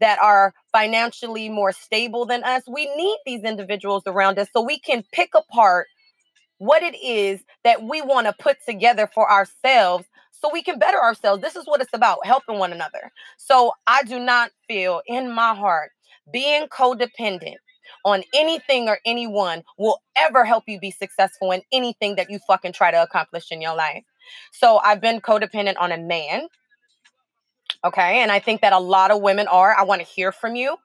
that 0.00 0.20
are 0.20 0.52
financially 0.72 1.48
more 1.48 1.72
stable 1.72 2.26
than 2.26 2.44
us. 2.44 2.62
We 2.66 2.86
need 2.96 3.18
these 3.24 3.42
individuals 3.42 4.02
around 4.06 4.38
us 4.38 4.48
so 4.52 4.62
we 4.62 4.78
can 4.78 5.04
pick 5.12 5.30
apart 5.34 5.88
what 6.58 6.82
it 6.82 6.96
is 7.02 7.42
that 7.64 7.82
we 7.82 8.02
want 8.02 8.26
to 8.26 8.34
put 8.38 8.58
together 8.66 9.08
for 9.12 9.30
ourselves 9.30 10.06
so 10.32 10.50
we 10.52 10.62
can 10.62 10.78
better 10.78 10.98
ourselves. 10.98 11.42
This 11.42 11.56
is 11.56 11.66
what 11.66 11.80
it's 11.80 11.94
about 11.94 12.24
helping 12.24 12.58
one 12.58 12.72
another. 12.72 13.10
So 13.38 13.72
I 13.86 14.02
do 14.04 14.18
not 14.18 14.50
feel 14.68 15.02
in 15.06 15.32
my 15.32 15.54
heart 15.54 15.90
being 16.32 16.66
codependent 16.68 17.56
on 18.04 18.22
anything 18.34 18.88
or 18.88 18.98
anyone 19.06 19.62
will 19.78 20.00
ever 20.16 20.44
help 20.44 20.64
you 20.66 20.78
be 20.78 20.90
successful 20.90 21.52
in 21.52 21.62
anything 21.72 22.16
that 22.16 22.30
you 22.30 22.38
fucking 22.46 22.72
try 22.72 22.90
to 22.90 23.02
accomplish 23.02 23.50
in 23.50 23.60
your 23.60 23.76
life. 23.76 24.02
So 24.52 24.78
I've 24.78 25.00
been 25.00 25.20
codependent 25.20 25.76
on 25.78 25.92
a 25.92 25.98
man. 25.98 26.48
Okay. 27.86 28.20
And 28.20 28.32
I 28.32 28.40
think 28.40 28.62
that 28.62 28.72
a 28.72 28.78
lot 28.78 29.10
of 29.10 29.22
women 29.22 29.46
are. 29.48 29.74
I 29.78 29.84
want 29.84 30.00
to 30.00 30.06
hear 30.06 30.32
from 30.32 30.56
you. 30.56 30.76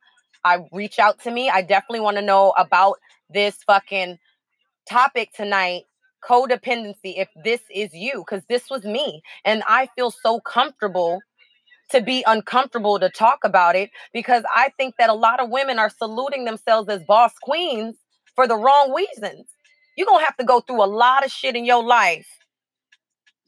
I 0.43 0.60
reach 0.72 1.00
out 1.00 1.20
to 1.24 1.31
me. 1.31 1.50
I 1.50 1.62
definitely 1.62 2.00
want 2.01 2.17
to 2.17 2.24
know 2.24 2.51
about 2.58 2.98
this 3.29 3.58
fucking 3.65 4.20
topic 4.88 5.31
tonight 5.34 5.84
codependency 6.24 7.15
if 7.17 7.29
this 7.43 7.62
is 7.74 7.93
you 7.93 8.24
because 8.25 8.43
this 8.48 8.70
was 8.70 8.84
me 8.84 9.22
and 9.43 9.63
i 9.67 9.88
feel 9.96 10.12
so 10.12 10.39
comfortable 10.41 11.20
to 11.89 12.01
be 12.01 12.24
uncomfortable 12.27 13.00
to 13.00 13.10
talk 13.10 13.39
about 13.43 13.75
it 13.75 13.89
because 14.13 14.43
i 14.55 14.70
think 14.77 14.96
that 15.00 15.10
a 15.10 15.13
lot 15.13 15.39
of 15.39 15.50
women 15.50 15.79
are 15.79 15.89
saluting 15.89 16.46
themselves 16.46 16.88
as 16.89 17.01
boss 17.08 17.34
queens 17.41 17.96
for 18.36 18.48
the 18.48 18.55
wrong 18.55 18.93
reasons 18.93 19.48
you're 19.98 20.05
gonna 20.05 20.24
have 20.24 20.38
to 20.38 20.43
go 20.43 20.60
through 20.60 20.84
a 20.84 20.86
lot 20.86 21.25
of 21.25 21.31
shit 21.31 21.55
in 21.55 21.65
your 21.65 21.84
life 21.84 22.27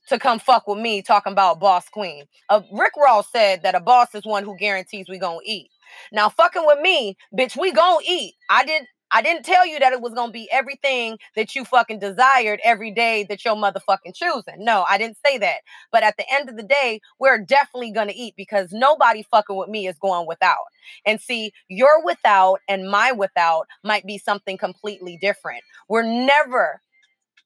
to 0.07 0.19
come 0.19 0.39
fuck 0.39 0.67
with 0.67 0.79
me 0.79 1.01
talking 1.01 1.33
about 1.33 1.59
boss 1.59 1.89
queen 1.89 2.25
uh, 2.49 2.61
rick 2.71 2.93
ross 2.97 3.31
said 3.31 3.61
that 3.63 3.75
a 3.75 3.79
boss 3.79 4.13
is 4.15 4.25
one 4.25 4.43
who 4.43 4.55
guarantees 4.57 5.07
we 5.09 5.17
gonna 5.17 5.39
eat 5.45 5.69
now 6.11 6.29
fucking 6.29 6.65
with 6.65 6.79
me 6.79 7.15
bitch 7.37 7.57
we 7.59 7.71
gonna 7.71 7.99
eat 8.05 8.33
i 8.49 8.63
did 8.65 8.83
I 9.15 9.21
didn't 9.21 9.45
tell 9.45 9.65
you 9.65 9.77
that 9.77 9.93
it 9.93 10.01
was 10.01 10.15
gonna 10.15 10.31
be 10.31 10.49
everything 10.51 11.19
that 11.35 11.55
you 11.55 11.65
fucking 11.65 11.99
desired 11.99 12.59
every 12.63 12.89
day 12.89 13.23
that 13.29 13.45
you're 13.45 13.55
motherfucking 13.55 14.15
choosing. 14.15 14.55
No, 14.57 14.85
I 14.89 14.97
didn't 14.97 15.17
say 15.23 15.37
that. 15.37 15.57
But 15.91 16.01
at 16.01 16.17
the 16.17 16.25
end 16.33 16.49
of 16.49 16.57
the 16.57 16.63
day, 16.63 16.99
we're 17.19 17.37
definitely 17.37 17.91
gonna 17.91 18.13
eat 18.15 18.33
because 18.35 18.71
nobody 18.71 19.23
fucking 19.29 19.55
with 19.55 19.69
me 19.69 19.87
is 19.87 19.99
going 19.99 20.27
without. 20.27 20.65
And 21.05 21.21
see, 21.21 21.53
your 21.67 22.03
without 22.03 22.61
and 22.67 22.89
my 22.89 23.11
without 23.11 23.67
might 23.83 24.03
be 24.03 24.17
something 24.17 24.57
completely 24.57 25.17
different. 25.21 25.61
We're 25.87 26.01
never 26.01 26.81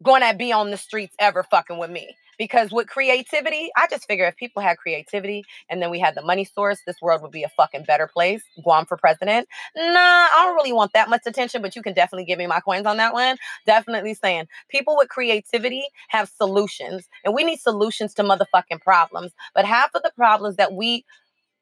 gonna 0.03 0.33
be 0.33 0.51
on 0.51 0.71
the 0.71 0.77
streets 0.77 1.15
ever 1.19 1.43
fucking 1.43 1.77
with 1.77 1.91
me. 1.91 2.15
Because 2.37 2.71
with 2.71 2.87
creativity, 2.87 3.71
I 3.75 3.87
just 3.87 4.05
figure 4.07 4.25
if 4.27 4.35
people 4.35 4.61
had 4.61 4.77
creativity 4.77 5.43
and 5.69 5.81
then 5.81 5.89
we 5.89 5.99
had 5.99 6.13
the 6.13 6.21
money 6.21 6.45
source, 6.45 6.79
this 6.85 7.01
world 7.01 7.23
would 7.23 7.31
be 7.31 7.41
a 7.41 7.49
fucking 7.49 7.85
better 7.85 8.07
place. 8.07 8.43
Guam 8.63 8.85
for 8.85 8.95
president. 8.95 9.47
Nah, 9.75 9.83
I 9.85 10.43
don't 10.45 10.55
really 10.55 10.71
want 10.71 10.93
that 10.93 11.09
much 11.09 11.21
attention, 11.25 11.63
but 11.63 11.75
you 11.75 11.81
can 11.81 11.93
definitely 11.93 12.25
give 12.25 12.37
me 12.37 12.45
my 12.45 12.59
coins 12.59 12.85
on 12.85 12.97
that 12.97 13.13
one. 13.13 13.37
Definitely 13.65 14.13
saying 14.13 14.47
people 14.69 14.95
with 14.95 15.09
creativity 15.09 15.85
have 16.09 16.29
solutions, 16.29 17.09
and 17.25 17.33
we 17.33 17.43
need 17.43 17.59
solutions 17.59 18.13
to 18.15 18.23
motherfucking 18.23 18.81
problems. 18.83 19.31
But 19.55 19.65
half 19.65 19.95
of 19.95 20.03
the 20.03 20.11
problems 20.15 20.57
that 20.57 20.73
we 20.73 21.05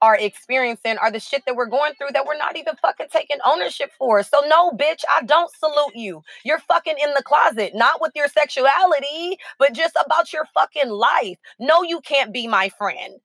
are 0.01 0.17
experiencing 0.17 0.97
are 0.97 1.11
the 1.11 1.19
shit 1.19 1.43
that 1.45 1.55
we're 1.55 1.65
going 1.65 1.93
through 1.95 2.09
that 2.13 2.25
we're 2.25 2.37
not 2.37 2.57
even 2.57 2.75
fucking 2.81 3.07
taking 3.11 3.37
ownership 3.45 3.91
for. 3.97 4.23
So 4.23 4.41
no, 4.47 4.71
bitch, 4.71 5.03
I 5.15 5.23
don't 5.23 5.51
salute 5.55 5.95
you. 5.95 6.21
You're 6.43 6.59
fucking 6.59 6.95
in 7.03 7.11
the 7.15 7.23
closet, 7.23 7.71
not 7.75 8.01
with 8.01 8.11
your 8.15 8.27
sexuality, 8.27 9.37
but 9.59 9.73
just 9.73 9.97
about 10.05 10.33
your 10.33 10.45
fucking 10.53 10.89
life. 10.89 11.37
No, 11.59 11.83
you 11.83 12.01
can't 12.01 12.33
be 12.33 12.47
my 12.47 12.69
friend. 12.69 13.15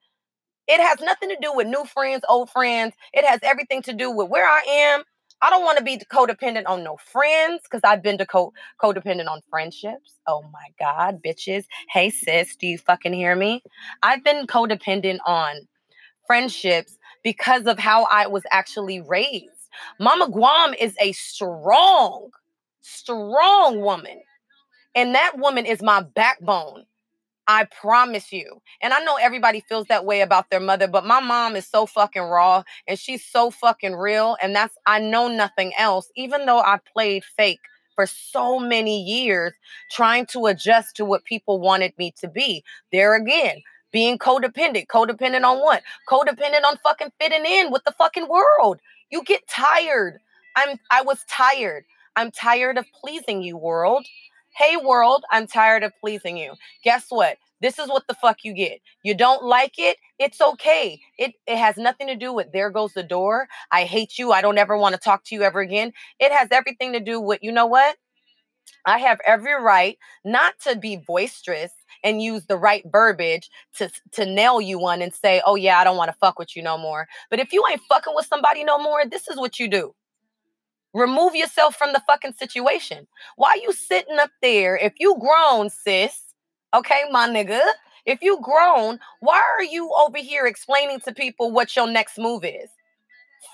It 0.69 0.81
has 0.81 1.01
nothing 1.01 1.29
to 1.31 1.37
do 1.41 1.53
with 1.55 1.67
new 1.67 1.85
friends, 1.85 2.25
old 2.29 2.51
friends. 2.51 2.95
It 3.13 3.25
has 3.25 3.41
everything 3.43 3.83
to 3.83 3.93
do 3.93 4.11
with 4.11 4.29
where 4.29 4.47
I 4.47 4.63
am. 4.69 5.03
I 5.43 5.51
don't 5.51 5.65
want 5.65 5.79
to 5.79 5.85
be 5.85 5.99
codependent 6.13 6.65
on 6.67 6.85
no 6.85 6.97
friends 6.99 7.63
because 7.65 7.81
I've 7.83 8.03
been 8.03 8.19
to 8.19 8.27
co- 8.27 8.53
codependent 8.83 9.29
on 9.29 9.41
friendships. 9.51 10.15
Oh 10.27 10.43
my 10.53 10.69
God, 10.79 11.21
bitches. 11.23 11.65
Hey, 11.91 12.11
sis, 12.11 12.57
do 12.57 12.67
you 12.67 12.79
fucking 12.79 13.15
hear 13.15 13.35
me? 13.35 13.63
I've 14.03 14.23
been 14.23 14.47
codependent 14.47 15.19
on 15.27 15.57
friendships 16.31 16.97
because 17.25 17.67
of 17.67 17.77
how 17.77 18.07
I 18.09 18.29
was 18.29 18.45
actually 18.53 19.01
raised. 19.01 19.51
Mama 19.99 20.31
Guam 20.31 20.75
is 20.75 20.95
a 21.01 21.11
strong, 21.11 22.31
strong 22.83 23.81
woman. 23.81 24.21
And 24.95 25.13
that 25.17 25.39
woman 25.39 25.67
is 25.67 25.83
my 25.83 26.03
backbone. 26.03 26.85
I 27.49 27.65
promise 27.65 28.33
you. 28.33 28.63
And 28.81 28.93
I 28.93 29.01
know 29.01 29.17
everybody 29.17 29.65
feels 29.69 29.89
that 29.89 30.05
way 30.05 30.21
about 30.21 30.51
their 30.51 30.61
mother, 30.61 30.87
but 30.87 31.05
my 31.05 31.19
mom 31.19 31.57
is 31.57 31.67
so 31.67 31.85
fucking 31.85 32.23
raw 32.23 32.63
and 32.87 32.97
she's 32.97 33.25
so 33.25 33.51
fucking 33.51 33.97
real. 33.97 34.37
And 34.41 34.55
that's, 34.55 34.77
I 34.87 35.01
know 35.01 35.27
nothing 35.27 35.73
else, 35.77 36.13
even 36.15 36.47
though 36.47 36.61
I 36.61 36.79
played 36.93 37.25
fake 37.25 37.59
for 37.97 38.07
so 38.07 38.61
many 38.61 39.03
years 39.03 39.53
trying 39.91 40.27
to 40.27 40.47
adjust 40.47 40.95
to 40.95 41.05
what 41.05 41.25
people 41.25 41.59
wanted 41.59 41.93
me 41.99 42.15
to 42.21 42.29
be. 42.29 42.63
There 42.93 43.17
again, 43.17 43.63
being 43.93 44.19
codependent. 44.19 44.87
Codependent 44.87 45.45
on 45.45 45.59
what? 45.61 45.83
Codependent 46.09 46.65
on 46.65 46.77
fucking 46.83 47.13
fitting 47.21 47.45
in 47.45 47.71
with 47.71 47.85
the 47.85 47.93
fucking 47.93 48.29
world. 48.29 48.81
You 49.11 49.23
get 49.25 49.47
tired. 49.49 50.19
I'm 50.57 50.79
I 50.91 51.03
was 51.03 51.25
tired. 51.29 51.85
I'm 52.17 52.31
tired 52.31 52.79
of 52.79 52.87
pleasing 53.03 53.43
you, 53.43 53.57
world. 53.57 54.07
Hey 54.57 54.77
world, 54.77 55.25
I'm 55.31 55.47
tired 55.47 55.85
of 55.85 55.93
pleasing 56.01 56.37
you. 56.37 56.55
Guess 56.85 57.07
what? 57.11 57.39
This 57.61 57.79
is 57.79 57.89
what 57.89 58.07
the 58.09 58.15
fuck 58.15 58.39
you 58.43 58.53
get. 58.55 58.81
You 59.03 59.15
don't 59.15 59.45
like 59.45 59.75
it? 59.79 59.99
It's 60.19 60.41
okay. 60.41 61.01
It 61.19 61.35
it 61.47 61.57
has 61.59 61.77
nothing 61.77 62.07
to 62.09 62.17
do 62.17 62.33
with 62.33 62.53
there 62.53 62.71
goes 62.71 62.93
the 62.95 63.03
door. 63.03 63.49
I 63.71 63.85
hate 63.85 64.19
you. 64.19 64.33
I 64.33 64.41
don't 64.41 64.59
ever 64.59 64.77
want 64.77 64.95
to 64.95 65.01
talk 65.01 65.25
to 65.25 65.35
you 65.35 65.43
ever 65.43 65.61
again. 65.61 65.93
It 66.19 66.33
has 66.33 66.49
everything 66.51 66.93
to 66.95 67.01
do 67.01 67.21
with, 67.21 67.41
you 67.43 67.53
know 67.53 67.67
what? 67.67 67.97
I 68.87 68.99
have 68.99 69.21
every 69.27 69.55
right 69.55 69.99
not 70.25 70.59
to 70.61 70.77
be 70.77 70.97
boisterous 70.97 71.73
and 72.03 72.23
use 72.23 72.47
the 72.47 72.57
right 72.57 72.85
verbiage 72.91 73.51
to 73.77 73.91
to 74.13 74.27
nail 74.27 74.61
you 74.61 74.79
one 74.79 75.03
and 75.03 75.15
say, 75.15 75.43
"Oh 75.45 75.55
yeah, 75.57 75.79
I 75.79 75.85
don't 75.85 75.97
want 75.97 76.11
to 76.11 76.17
fuck 76.19 76.39
with 76.39 76.57
you 76.57 76.63
no 76.63 76.79
more." 76.79 77.09
But 77.31 77.41
if 77.41 77.53
you 77.53 77.65
ain't 77.71 77.83
fucking 77.89 78.15
with 78.15 78.27
somebody 78.27 78.65
no 78.65 78.79
more, 78.79 79.05
this 79.05 79.29
is 79.29 79.37
what 79.37 79.59
you 79.59 79.69
do. 79.69 79.95
Remove 80.93 81.37
yourself 81.37 81.77
from 81.77 81.93
the 81.93 82.03
fucking 82.07 82.33
situation. 82.33 83.07
Why 83.37 83.55
you 83.63 83.73
sitting 83.73 84.19
up 84.19 84.31
there? 84.43 84.77
If 84.77 84.95
you 84.99 85.17
grown, 85.21 85.71
sis, 85.71 86.21
okay, 86.75 87.05
my 87.11 87.29
nigga, 87.29 87.61
if 88.07 88.23
you 88.23 88.41
grown, 88.43 88.99
why 89.21 89.41
are 89.41 89.63
you 89.63 89.93
over 90.05 90.19
here 90.19 90.47
explaining 90.47 91.01
to 91.01 91.15
people 91.15 91.53
what 91.53 91.77
your 91.77 91.87
next 91.87 92.19
move 92.19 92.45
is? 92.45 92.71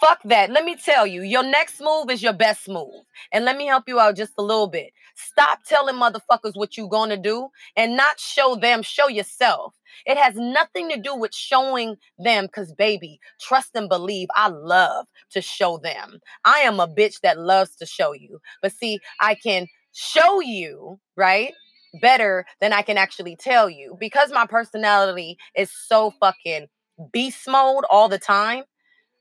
Fuck 0.01 0.21
that. 0.25 0.51
Let 0.51 0.65
me 0.65 0.77
tell 0.77 1.07
you, 1.07 1.23
your 1.23 1.43
next 1.43 1.81
move 1.81 2.11
is 2.11 2.23
your 2.23 2.33
best 2.33 2.69
move. 2.69 3.05
And 3.33 3.45
let 3.45 3.57
me 3.57 3.67
help 3.67 3.85
you 3.87 4.01
out 4.01 4.17
just 4.17 4.33
a 4.39 4.43
little 4.43 4.67
bit. 4.67 4.93
Stop 5.17 5.65
telling 5.65 5.97
motherfuckers 5.97 6.55
what 6.55 6.77
you're 6.77 6.89
going 6.89 7.09
to 7.09 7.17
do 7.17 7.49
and 7.75 7.97
not 7.97 8.21
show 8.21 8.55
them, 8.55 8.83
show 8.83 9.09
yourself. 9.09 9.75
It 10.05 10.19
has 10.19 10.35
nothing 10.37 10.91
to 10.91 11.01
do 11.01 11.17
with 11.17 11.35
showing 11.35 11.97
them 12.19 12.47
because, 12.47 12.73
baby, 12.75 13.19
trust 13.41 13.71
and 13.75 13.89
believe. 13.89 14.29
I 14.37 14.49
love 14.49 15.07
to 15.31 15.41
show 15.41 15.79
them. 15.79 16.21
I 16.45 16.59
am 16.59 16.81
a 16.81 16.87
bitch 16.87 17.21
that 17.23 17.39
loves 17.39 17.77
to 17.77 17.87
show 17.87 18.13
you. 18.13 18.41
But 18.61 18.73
see, 18.73 19.01
I 19.21 19.37
can 19.37 19.67
show 19.93 20.41
you, 20.41 21.01
right? 21.17 21.55
Better 22.03 22.45
than 22.61 22.75
I 22.75 22.83
can 22.83 22.99
actually 22.99 23.37
tell 23.37 23.71
you 23.71 23.97
because 23.99 24.31
my 24.33 24.47
personality 24.47 25.39
is 25.57 25.71
so 25.71 26.13
fucking 26.21 26.67
beast 27.13 27.49
mode 27.49 27.85
all 27.91 28.09
the 28.09 28.19
time 28.19 28.65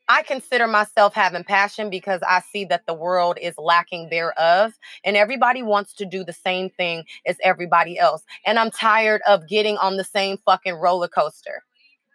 I 0.07 0.21
consider 0.23 0.67
myself 0.67 1.13
having 1.13 1.43
passion 1.43 1.89
because 1.89 2.21
I 2.27 2.41
see 2.41 2.65
that 2.65 2.85
the 2.85 2.93
world 2.93 3.37
is 3.41 3.57
lacking 3.57 4.09
thereof, 4.09 4.73
and 5.03 5.17
everybody 5.17 5.63
wants 5.63 5.93
to 5.95 6.05
do 6.05 6.23
the 6.23 6.33
same 6.33 6.69
thing 6.69 7.05
as 7.25 7.37
everybody 7.43 7.97
else. 7.97 8.23
And 8.45 8.59
I'm 8.59 8.71
tired 8.71 9.21
of 9.27 9.47
getting 9.47 9.77
on 9.77 9.97
the 9.97 10.03
same 10.03 10.37
fucking 10.45 10.75
roller 10.75 11.07
coaster. 11.07 11.63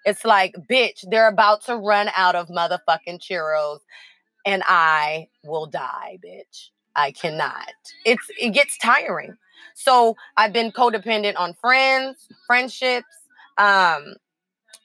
It's 0.04 0.25
like, 0.25 0.54
bitch, 0.70 1.04
they're 1.11 1.28
about 1.28 1.64
to 1.66 1.76
run 1.76 2.11
out 2.16 2.35
of 2.35 2.49
motherfucking 2.49 3.20
churros, 3.20 3.80
and 4.47 4.62
I 4.66 5.28
will 5.44 5.66
die, 5.66 6.18
bitch. 6.25 6.70
I 6.97 7.12
cannot. 7.12 7.73
It's 8.04 8.26
it 8.40 8.50
gets 8.50 8.76
tiring. 8.78 9.37
So 9.75 10.16
I've 10.37 10.52
been 10.52 10.73
codependent 10.73 11.35
on 11.38 11.54
friends, 11.54 12.28
friendships. 12.47 13.06
Um, 13.59 14.14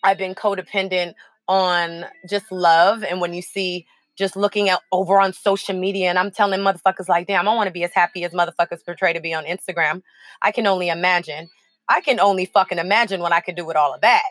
I've 0.04 0.18
been 0.18 0.36
codependent 0.36 1.16
on 1.48 2.06
just 2.30 2.52
love 2.52 3.04
and 3.04 3.22
when 3.22 3.34
you 3.34 3.42
see 3.42 3.86
just 4.18 4.36
looking 4.36 4.70
at 4.70 4.80
over 4.92 5.20
on 5.20 5.34
social 5.34 5.78
media 5.78 6.10
and 6.10 6.18
I'm 6.18 6.32
telling 6.32 6.62
motherfuckers 6.62 7.10
like, 7.10 7.28
damn, 7.28 7.48
I 7.48 7.56
want 7.56 7.68
to 7.68 7.74
be 7.74 7.84
as 7.84 7.94
happy 7.94 8.24
as 8.24 8.32
motherfuckers 8.32 8.84
portray 8.86 9.14
to 9.14 9.20
be 9.20 9.34
on 9.34 9.44
Instagram. 9.46 10.02
I 10.42 10.52
can 10.52 10.68
only 10.68 10.90
imagine. 10.90 11.50
I 11.90 12.02
can 12.02 12.20
only 12.20 12.46
fucking 12.46 12.80
imagine 12.80 13.22
what 13.22 13.34
I 13.34 13.42
could 13.42 13.56
do 13.56 13.66
with 13.66 13.76
all 13.76 13.94
of 13.94 14.02
that. 14.02 14.24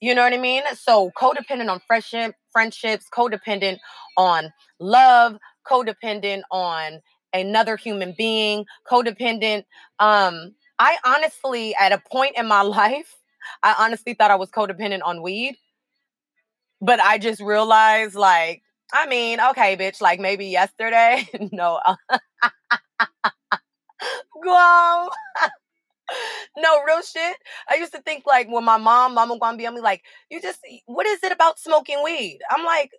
You 0.00 0.14
know 0.14 0.22
what 0.22 0.34
I 0.34 0.38
mean? 0.38 0.62
So 0.74 1.10
codependent 1.18 1.70
on 1.70 1.80
friendship, 1.86 2.34
friendships, 2.52 3.06
codependent 3.12 3.78
on 4.18 4.52
love, 4.78 5.38
codependent 5.66 6.42
on 6.50 7.00
another 7.32 7.76
human 7.76 8.14
being, 8.16 8.66
codependent. 8.90 9.64
Um, 9.98 10.54
I 10.78 10.98
honestly, 11.04 11.74
at 11.80 11.92
a 11.92 12.02
point 12.10 12.36
in 12.36 12.46
my 12.46 12.60
life, 12.62 13.16
I 13.62 13.74
honestly 13.78 14.14
thought 14.14 14.30
I 14.30 14.36
was 14.36 14.50
codependent 14.50 15.00
on 15.04 15.22
weed. 15.22 15.56
But 16.80 17.00
I 17.00 17.18
just 17.18 17.40
realized, 17.40 18.14
like, 18.14 18.62
I 18.92 19.06
mean, 19.06 19.40
okay, 19.50 19.76
bitch, 19.76 20.00
like 20.00 20.20
maybe 20.20 20.46
yesterday. 20.46 21.28
no. 21.52 21.80
Uh, 21.84 21.96
Guam. 24.42 25.08
no, 26.56 26.82
real 26.84 27.02
shit. 27.02 27.36
I 27.68 27.76
used 27.76 27.92
to 27.92 28.00
think 28.02 28.24
like 28.26 28.48
when 28.48 28.64
my 28.64 28.76
mom, 28.78 29.14
mama 29.14 29.38
gonna 29.38 29.56
be 29.58 29.66
on 29.66 29.74
me, 29.74 29.80
like, 29.80 30.02
you 30.30 30.40
just 30.40 30.60
what 30.86 31.06
is 31.06 31.22
it 31.22 31.32
about 31.32 31.58
smoking 31.58 32.02
weed? 32.04 32.38
I'm 32.50 32.64
like, 32.64 32.90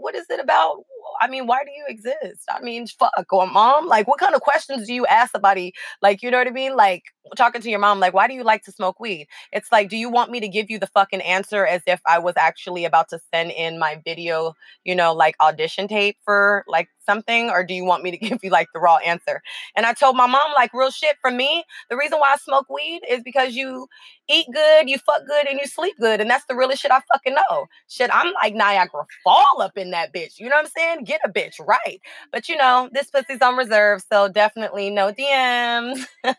what 0.00 0.14
is 0.14 0.26
it 0.30 0.40
about? 0.40 0.84
I 1.20 1.28
mean, 1.28 1.46
why 1.46 1.64
do 1.64 1.70
you 1.70 1.84
exist? 1.88 2.44
I 2.48 2.60
mean, 2.60 2.86
fuck, 2.86 3.12
or 3.32 3.46
mom, 3.46 3.86
like, 3.86 4.06
what 4.06 4.20
kind 4.20 4.34
of 4.34 4.40
questions 4.40 4.86
do 4.86 4.94
you 4.94 5.06
ask 5.06 5.32
somebody? 5.32 5.72
Like, 6.02 6.22
you 6.22 6.30
know 6.30 6.38
what 6.38 6.46
I 6.46 6.50
mean? 6.50 6.76
Like, 6.76 7.02
talking 7.36 7.60
to 7.60 7.70
your 7.70 7.78
mom, 7.78 8.00
like, 8.00 8.14
why 8.14 8.28
do 8.28 8.34
you 8.34 8.44
like 8.44 8.62
to 8.64 8.72
smoke 8.72 9.00
weed? 9.00 9.26
It's 9.52 9.70
like, 9.72 9.88
do 9.88 9.96
you 9.96 10.08
want 10.10 10.30
me 10.30 10.40
to 10.40 10.48
give 10.48 10.70
you 10.70 10.78
the 10.78 10.86
fucking 10.86 11.20
answer 11.22 11.66
as 11.66 11.82
if 11.86 12.00
I 12.06 12.18
was 12.18 12.34
actually 12.36 12.84
about 12.84 13.08
to 13.10 13.20
send 13.32 13.50
in 13.52 13.78
my 13.78 14.00
video, 14.04 14.54
you 14.84 14.94
know, 14.94 15.12
like 15.12 15.34
audition 15.40 15.88
tape 15.88 16.16
for 16.24 16.64
like 16.68 16.88
something, 17.04 17.50
or 17.50 17.64
do 17.64 17.74
you 17.74 17.84
want 17.84 18.02
me 18.02 18.10
to 18.10 18.16
give 18.28 18.38
you 18.42 18.50
like 18.50 18.68
the 18.72 18.80
raw 18.80 18.96
answer? 18.98 19.42
And 19.76 19.86
I 19.86 19.92
told 19.92 20.16
my 20.16 20.26
mom, 20.26 20.52
like, 20.54 20.72
real 20.72 20.90
shit 20.90 21.16
for 21.20 21.30
me, 21.30 21.64
the 21.90 21.96
reason 21.96 22.18
why 22.18 22.32
I 22.32 22.36
smoke 22.36 22.66
weed 22.68 23.02
is 23.08 23.22
because 23.22 23.54
you 23.54 23.88
eat 24.28 24.46
good, 24.52 24.88
you 24.88 24.98
fuck 24.98 25.26
good, 25.26 25.46
and 25.46 25.58
you 25.58 25.66
sleep 25.66 25.94
good. 26.00 26.20
And 26.20 26.30
that's 26.30 26.44
the 26.46 26.56
realest 26.56 26.82
shit 26.82 26.90
I 26.90 27.00
fucking 27.12 27.34
know. 27.34 27.66
Shit, 27.88 28.10
I'm 28.12 28.32
like 28.34 28.54
Niagara 28.54 29.04
Fall 29.24 29.60
up 29.60 29.76
in 29.76 29.87
that 29.92 30.12
bitch. 30.12 30.38
You 30.38 30.48
know 30.48 30.56
what 30.56 30.66
I'm 30.66 30.70
saying? 30.76 31.04
Get 31.04 31.20
a 31.24 31.28
bitch 31.28 31.60
right. 31.66 32.00
But 32.32 32.48
you 32.48 32.56
know, 32.56 32.88
this 32.92 33.10
pussy's 33.10 33.42
on 33.42 33.56
reserve, 33.56 34.02
so 34.10 34.28
definitely 34.28 34.90
no 34.90 35.12
DMs. 35.12 36.04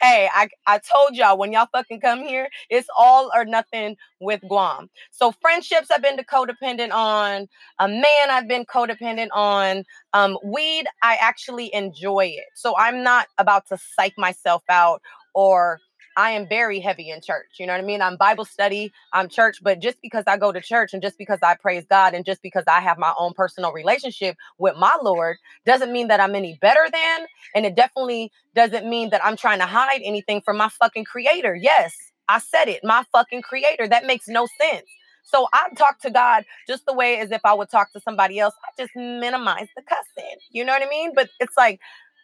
hey, 0.00 0.28
I, 0.32 0.48
I 0.66 0.78
told 0.78 1.16
y'all 1.16 1.38
when 1.38 1.52
y'all 1.52 1.68
fucking 1.72 2.00
come 2.00 2.20
here, 2.20 2.48
it's 2.70 2.88
all 2.98 3.30
or 3.34 3.44
nothing 3.44 3.96
with 4.20 4.40
Guam. 4.48 4.88
So 5.10 5.32
friendships 5.40 5.88
I've 5.90 6.02
been 6.02 6.16
codependent 6.30 6.92
on. 6.92 7.48
A 7.78 7.88
man 7.88 8.30
I've 8.30 8.48
been 8.48 8.64
codependent 8.64 9.28
on. 9.32 9.84
Um, 10.12 10.38
weed, 10.44 10.86
I 11.02 11.16
actually 11.20 11.72
enjoy 11.74 12.26
it. 12.26 12.46
So 12.54 12.74
I'm 12.76 13.02
not 13.02 13.26
about 13.38 13.66
to 13.68 13.78
psych 13.96 14.14
myself 14.18 14.62
out 14.68 15.00
or 15.34 15.80
I 16.16 16.30
am 16.30 16.48
very 16.48 16.80
heavy 16.80 17.10
in 17.10 17.20
church. 17.20 17.56
You 17.58 17.66
know 17.66 17.72
what 17.72 17.82
I 17.82 17.84
mean? 17.84 18.00
I'm 18.00 18.16
Bible 18.16 18.44
study, 18.44 18.92
I'm 19.12 19.28
church, 19.28 19.58
but 19.62 19.80
just 19.80 20.00
because 20.02 20.24
I 20.26 20.36
go 20.36 20.52
to 20.52 20.60
church 20.60 20.92
and 20.92 21.02
just 21.02 21.18
because 21.18 21.38
I 21.42 21.54
praise 21.56 21.84
God 21.88 22.14
and 22.14 22.24
just 22.24 22.42
because 22.42 22.64
I 22.66 22.80
have 22.80 22.98
my 22.98 23.12
own 23.18 23.32
personal 23.34 23.72
relationship 23.72 24.36
with 24.58 24.76
my 24.76 24.96
Lord 25.02 25.36
doesn't 25.66 25.92
mean 25.92 26.08
that 26.08 26.20
I'm 26.20 26.34
any 26.34 26.58
better 26.60 26.86
than. 26.92 27.26
And 27.54 27.66
it 27.66 27.74
definitely 27.74 28.30
doesn't 28.54 28.88
mean 28.88 29.10
that 29.10 29.24
I'm 29.24 29.36
trying 29.36 29.58
to 29.58 29.66
hide 29.66 30.00
anything 30.04 30.40
from 30.42 30.56
my 30.56 30.68
fucking 30.68 31.04
creator. 31.04 31.54
Yes, 31.54 31.94
I 32.28 32.38
said 32.38 32.68
it, 32.68 32.80
my 32.84 33.04
fucking 33.12 33.42
creator. 33.42 33.88
That 33.88 34.06
makes 34.06 34.28
no 34.28 34.46
sense. 34.60 34.86
So 35.24 35.48
I 35.52 35.68
talk 35.76 36.00
to 36.02 36.10
God 36.10 36.44
just 36.68 36.84
the 36.86 36.92
way 36.92 37.18
as 37.18 37.32
if 37.32 37.40
I 37.44 37.54
would 37.54 37.70
talk 37.70 37.92
to 37.92 38.00
somebody 38.00 38.38
else. 38.38 38.54
I 38.62 38.82
just 38.82 38.94
minimize 38.94 39.68
the 39.74 39.82
cussing. 39.82 40.36
You 40.50 40.64
know 40.64 40.72
what 40.72 40.82
I 40.82 40.88
mean? 40.88 41.12
But 41.14 41.30
it's 41.40 41.56
like, 41.56 41.80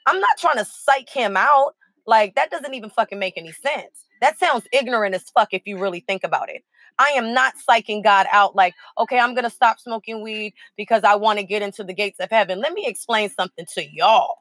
I'm 0.06 0.20
not 0.20 0.38
trying 0.38 0.58
to 0.58 0.64
psych 0.64 1.08
him 1.08 1.36
out. 1.36 1.74
Like 2.10 2.34
that 2.34 2.50
doesn't 2.50 2.74
even 2.74 2.90
fucking 2.90 3.20
make 3.20 3.38
any 3.38 3.52
sense. 3.52 4.04
That 4.20 4.36
sounds 4.36 4.66
ignorant 4.72 5.14
as 5.14 5.30
fuck 5.30 5.54
if 5.54 5.62
you 5.64 5.78
really 5.78 6.00
think 6.00 6.24
about 6.24 6.50
it. 6.50 6.64
I 6.98 7.10
am 7.10 7.32
not 7.32 7.54
psyching 7.56 8.02
God 8.02 8.26
out 8.32 8.56
like, 8.56 8.74
okay, 8.98 9.20
I'm 9.20 9.32
going 9.32 9.44
to 9.44 9.50
stop 9.50 9.78
smoking 9.78 10.20
weed 10.20 10.54
because 10.76 11.04
I 11.04 11.14
want 11.14 11.38
to 11.38 11.44
get 11.44 11.62
into 11.62 11.84
the 11.84 11.94
gates 11.94 12.18
of 12.18 12.28
heaven. 12.28 12.58
Let 12.60 12.72
me 12.72 12.84
explain 12.84 13.30
something 13.30 13.64
to 13.74 13.88
y'all. 13.88 14.38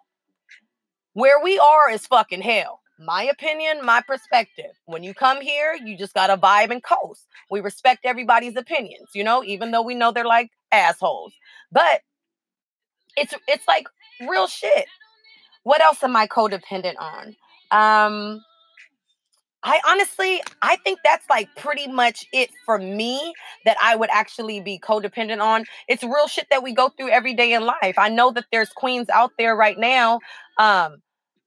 Where 1.14 1.40
we 1.44 1.60
are 1.60 1.92
is 1.92 2.08
fucking 2.08 2.42
hell. 2.42 2.82
My 2.98 3.26
opinion, 3.26 3.86
my 3.86 4.02
perspective. 4.02 4.72
When 4.88 5.04
you 5.04 5.14
come 5.14 5.40
here, 5.40 5.78
you 5.86 5.96
just 5.96 6.16
got 6.16 6.28
to 6.28 6.38
vibe 6.38 6.72
and 6.72 6.84
coast. 6.84 7.28
We 7.52 7.60
respect 7.62 8.04
everybody's 8.04 8.58
opinions, 8.58 9.10
you 9.14 9.24
know, 9.24 9.44
even 9.44 9.70
though 9.70 9.84
we 9.84 9.94
know 9.94 10.12
they're 10.12 10.26
like 10.26 10.50
assholes. 10.72 11.34
But 11.72 12.02
it's 13.16 13.36
it's 13.48 13.68
like 13.68 13.88
real 14.28 14.48
shit. 14.48 14.88
What 15.64 15.82
else 15.82 16.04
am 16.04 16.16
I 16.16 16.26
codependent 16.26 16.96
on? 17.00 17.36
Um, 17.72 18.42
I 19.62 19.82
honestly, 19.88 20.42
I 20.62 20.78
think 20.78 21.00
that's 21.04 21.26
like 21.30 21.50
pretty 21.58 21.88
much 21.88 22.26
it 22.32 22.50
for 22.66 22.78
me 22.80 23.34
that 23.66 23.76
I 23.84 23.96
would 23.96 24.10
actually 24.12 24.62
be 24.62 24.80
codependent 24.80 25.42
on. 25.42 25.66
It's 25.88 26.04
real 26.04 26.28
shit 26.28 26.48
that 26.50 26.64
we 26.64 26.74
go 26.74 26.90
through 26.90 27.10
every 27.10 27.34
day 27.34 27.54
in 27.54 27.66
life. 27.66 27.96
I 27.98 28.10
know 28.10 28.32
that 28.32 28.46
there's 28.52 28.70
queens 28.70 29.10
out 29.10 29.32
there 29.38 29.56
right 29.56 29.78
now 29.78 30.22
um, 30.58 30.98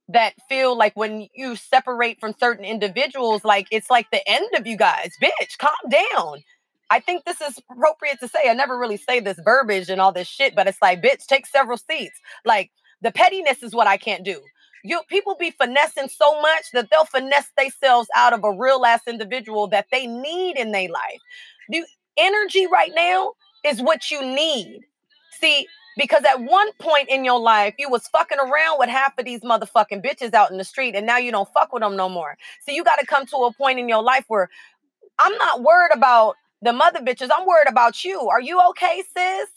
that 0.09 0.35
feel 0.47 0.77
like 0.77 0.95
when 0.95 1.29
you 1.35 1.57
separate 1.57 2.21
from 2.21 2.35
certain 2.39 2.67
individuals, 2.67 3.45
like 3.45 3.67
it's 3.71 3.89
like 3.89 4.11
the 4.13 4.23
end 4.29 4.49
of 4.59 4.67
you 4.67 4.77
guys. 4.77 5.13
Bitch, 5.23 5.57
calm 5.59 5.73
down. 5.91 6.43
I 6.91 7.01
think 7.01 7.25
this 7.25 7.41
is 7.41 7.59
appropriate 7.71 8.21
to 8.21 8.29
say. 8.29 8.41
I 8.51 8.53
never 8.53 8.79
really 8.79 8.99
say 8.99 9.21
this 9.21 9.41
verbiage 9.43 9.89
and 9.89 10.03
all 10.03 10.13
this 10.13 10.29
shit, 10.29 10.55
but 10.55 10.67
it's 10.69 10.83
like, 10.83 11.01
bitch, 11.01 11.25
take 11.27 11.47
several 11.47 11.79
seats. 11.79 12.21
Like 12.45 12.71
the 13.01 13.11
pettiness 13.11 13.63
is 13.63 13.75
what 13.75 13.87
I 13.87 13.97
can't 13.97 14.23
do 14.23 14.43
you 14.85 15.01
people 15.09 15.37
be 15.39 15.51
finessing 15.51 16.09
so 16.09 16.41
much 16.41 16.71
that 16.73 16.89
they'll 16.91 17.05
finesse 17.05 17.51
themselves 17.57 18.09
out 18.17 18.33
of 18.33 18.45
a 18.45 18.53
real 18.53 18.85
ass 18.85 19.03
individual 19.07 19.69
that 19.69 19.87
they 19.93 20.07
need 20.07 20.57
in 20.57 20.73
their 20.73 20.89
life. 20.89 21.21
The 21.69 21.85
energy 22.17 22.67
right 22.67 22.93
now 22.95 23.33
is 23.65 23.81
what 23.81 24.11
you 24.11 24.21
need. 24.23 24.81
See, 25.41 25.67
because 25.97 26.25
at 26.25 26.41
one 26.41 26.73
point 26.81 27.09
in 27.09 27.25
your 27.25 27.41
life, 27.41 27.75
you 27.79 27.89
was 27.89 28.09
fucking 28.09 28.39
around 28.39 28.79
with 28.79 28.89
half 28.89 29.17
of 29.19 29.25
these 29.25 29.41
motherfucking 29.41 30.05
bitches 30.05 30.35
out 30.35 30.51
in 30.51 30.59
the 30.59 30.65
street, 30.65 30.95
and 30.95 31.07
now 31.07 31.19
you 31.19 31.31
don't 31.31 31.49
fuck 31.53 31.73
with 31.73 31.83
them 31.83 31.97
no 31.97 32.09
more. 32.09 32.37
So 32.65 32.73
you 32.73 32.83
got 32.83 32.99
to 32.99 33.07
come 33.07 33.27
to 33.27 33.37
a 33.37 33.53
point 33.53 33.79
in 33.79 33.89
your 33.89 34.03
life 34.03 34.25
where 34.29 34.49
I'm 35.19 35.37
not 35.39 35.63
worried 35.63 35.93
about 35.95 36.37
the 36.63 36.73
mother 36.73 37.01
bitches. 37.01 37.29
I'm 37.37 37.47
worried 37.47 37.69
about 37.69 38.05
you. 38.05 38.29
Are 38.29 38.41
you 38.41 38.61
okay, 38.71 39.03
sis? 39.15 39.49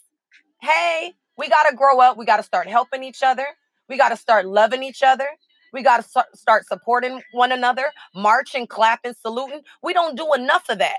Hey, 0.60 1.14
we 1.38 1.48
got 1.48 1.68
to 1.68 1.76
grow 1.76 2.00
up. 2.00 2.16
We 2.16 2.24
got 2.24 2.38
to 2.38 2.42
start 2.42 2.68
helping 2.68 3.02
each 3.02 3.22
other. 3.22 3.46
We 3.88 3.96
got 3.96 4.10
to 4.10 4.16
start 4.16 4.46
loving 4.46 4.82
each 4.82 5.02
other. 5.02 5.28
We 5.72 5.82
got 5.82 6.02
to 6.02 6.24
start 6.34 6.66
supporting 6.66 7.22
one 7.32 7.52
another, 7.52 7.90
marching, 8.14 8.66
clapping, 8.66 9.14
saluting. 9.20 9.62
We 9.82 9.92
don't 9.92 10.16
do 10.16 10.32
enough 10.34 10.68
of 10.68 10.78
that. 10.78 10.96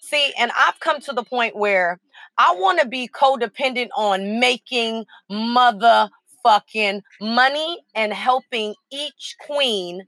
See, 0.00 0.32
and 0.38 0.50
I've 0.56 0.78
come 0.80 1.00
to 1.00 1.12
the 1.12 1.24
point 1.24 1.56
where 1.56 1.98
I 2.38 2.54
want 2.54 2.80
to 2.80 2.86
be 2.86 3.08
codependent 3.08 3.88
on 3.96 4.40
making 4.40 5.04
motherfucking 5.30 7.02
money 7.20 7.82
and 7.94 8.12
helping 8.12 8.74
each 8.92 9.36
queen 9.40 10.06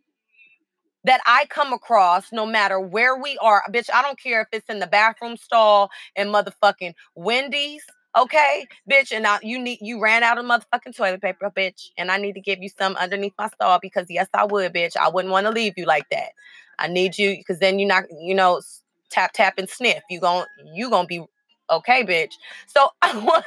that 1.04 1.20
I 1.26 1.46
come 1.46 1.72
across, 1.72 2.32
no 2.32 2.44
matter 2.44 2.78
where 2.78 3.16
we 3.16 3.38
are. 3.38 3.62
Bitch, 3.70 3.88
I 3.92 4.02
don't 4.02 4.20
care 4.20 4.42
if 4.42 4.48
it's 4.52 4.68
in 4.68 4.78
the 4.78 4.86
bathroom 4.86 5.36
stall 5.36 5.90
in 6.16 6.28
motherfucking 6.28 6.94
Wendy's. 7.14 7.84
Okay, 8.16 8.66
bitch, 8.90 9.12
and 9.12 9.22
now 9.22 9.38
you 9.42 9.58
need 9.58 9.78
you 9.82 10.00
ran 10.00 10.22
out 10.22 10.38
of 10.38 10.44
motherfucking 10.44 10.96
toilet 10.96 11.20
paper, 11.20 11.50
bitch, 11.54 11.90
and 11.98 12.10
I 12.10 12.16
need 12.16 12.34
to 12.34 12.40
give 12.40 12.60
you 12.62 12.68
some 12.68 12.96
underneath 12.96 13.34
my 13.38 13.48
stall 13.48 13.78
because 13.80 14.06
yes, 14.08 14.28
I 14.34 14.44
would, 14.44 14.72
bitch. 14.72 14.96
I 14.96 15.08
wouldn't 15.08 15.30
want 15.30 15.46
to 15.46 15.52
leave 15.52 15.74
you 15.76 15.84
like 15.84 16.08
that. 16.10 16.30
I 16.78 16.88
need 16.88 17.18
you 17.18 17.36
because 17.36 17.58
then 17.58 17.78
you're 17.78 17.88
not, 17.88 18.04
you 18.20 18.34
know, 18.34 18.60
tap 19.10 19.32
tap 19.34 19.54
and 19.58 19.68
sniff. 19.68 20.02
You 20.08 20.20
gon' 20.20 20.46
you 20.74 20.90
gonna 20.90 21.06
be 21.06 21.22
okay, 21.70 22.04
bitch. 22.04 22.32
So 22.66 22.88
I 23.02 23.16
want 23.18 23.44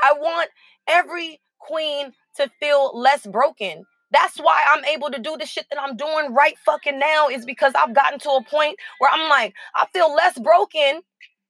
I 0.00 0.12
want 0.14 0.50
every 0.88 1.40
queen 1.60 2.12
to 2.36 2.50
feel 2.60 2.90
less 2.92 3.26
broken. 3.26 3.84
That's 4.10 4.38
why 4.38 4.64
I'm 4.68 4.84
able 4.84 5.10
to 5.10 5.18
do 5.18 5.36
the 5.38 5.46
shit 5.46 5.66
that 5.70 5.80
I'm 5.80 5.96
doing 5.96 6.34
right 6.34 6.56
fucking 6.64 6.98
now 6.98 7.28
is 7.28 7.44
because 7.44 7.72
I've 7.74 7.94
gotten 7.94 8.18
to 8.20 8.30
a 8.30 8.44
point 8.44 8.78
where 8.98 9.10
I'm 9.12 9.28
like, 9.28 9.54
I 9.74 9.86
feel 9.92 10.14
less 10.14 10.38
broken 10.38 11.02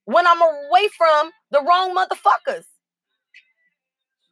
when 0.07 0.27
I'm 0.27 0.41
away 0.41 0.89
from 0.97 1.31
the 1.51 1.63
wrong 1.63 1.95
motherfuckers. 1.95 2.65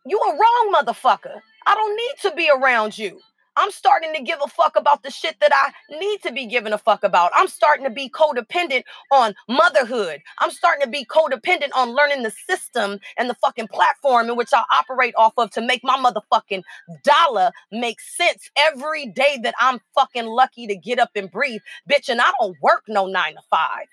You 0.07 0.19
a 0.19 0.33
wrong 0.33 0.75
motherfucker. 0.75 1.41
I 1.67 1.75
don't 1.75 1.97
need 1.97 2.31
to 2.31 2.37
be 2.37 2.51
around 2.51 2.99
you. 2.99 3.21
I'm 3.57 3.71
starting 3.71 4.13
to 4.15 4.23
give 4.23 4.39
a 4.45 4.49
fuck 4.49 4.77
about 4.77 5.03
the 5.03 5.11
shit 5.11 5.37
that 5.41 5.53
I 5.55 5.97
need 5.99 6.23
to 6.23 6.33
be 6.33 6.47
giving 6.47 6.73
a 6.73 6.79
fuck 6.79 7.05
about. 7.05 7.31
I'm 7.37 7.47
starting 7.49 7.85
to 7.85 7.91
be 7.91 8.11
codependent 8.11 8.83
on 9.13 9.35
motherhood. 9.49 10.21
I'm 10.41 10.51
starting 10.51 10.85
to 10.85 10.91
be 10.91 11.05
codependent 11.07 11.71
on 11.75 11.95
learning 11.95 12.25
the 12.25 12.33
system 12.33 12.99
and 13.17 13.31
the 13.31 13.35
fucking 13.35 13.69
platform 13.69 14.29
in 14.29 14.37
which 14.37 14.51
I 14.53 14.65
operate 14.73 15.15
off 15.17 15.35
of 15.37 15.51
to 15.53 15.61
make 15.61 15.83
my 15.85 15.97
motherfucking 15.97 16.65
dollar 17.05 17.53
make 17.71 18.01
sense 18.01 18.51
every 18.57 19.07
day 19.07 19.39
that 19.45 19.55
I'm 19.61 19.81
fucking 19.95 20.27
lucky 20.27 20.67
to 20.67 20.77
get 20.77 20.99
up 20.99 21.11
and 21.15 21.31
breathe. 21.31 21.61
Bitch, 21.91 22.09
and 22.09 22.21
I 22.21 22.33
don't 22.41 22.57
work 22.61 22.83
no 22.89 23.07
nine 23.07 23.35
to 23.35 23.43
five. 23.49 23.87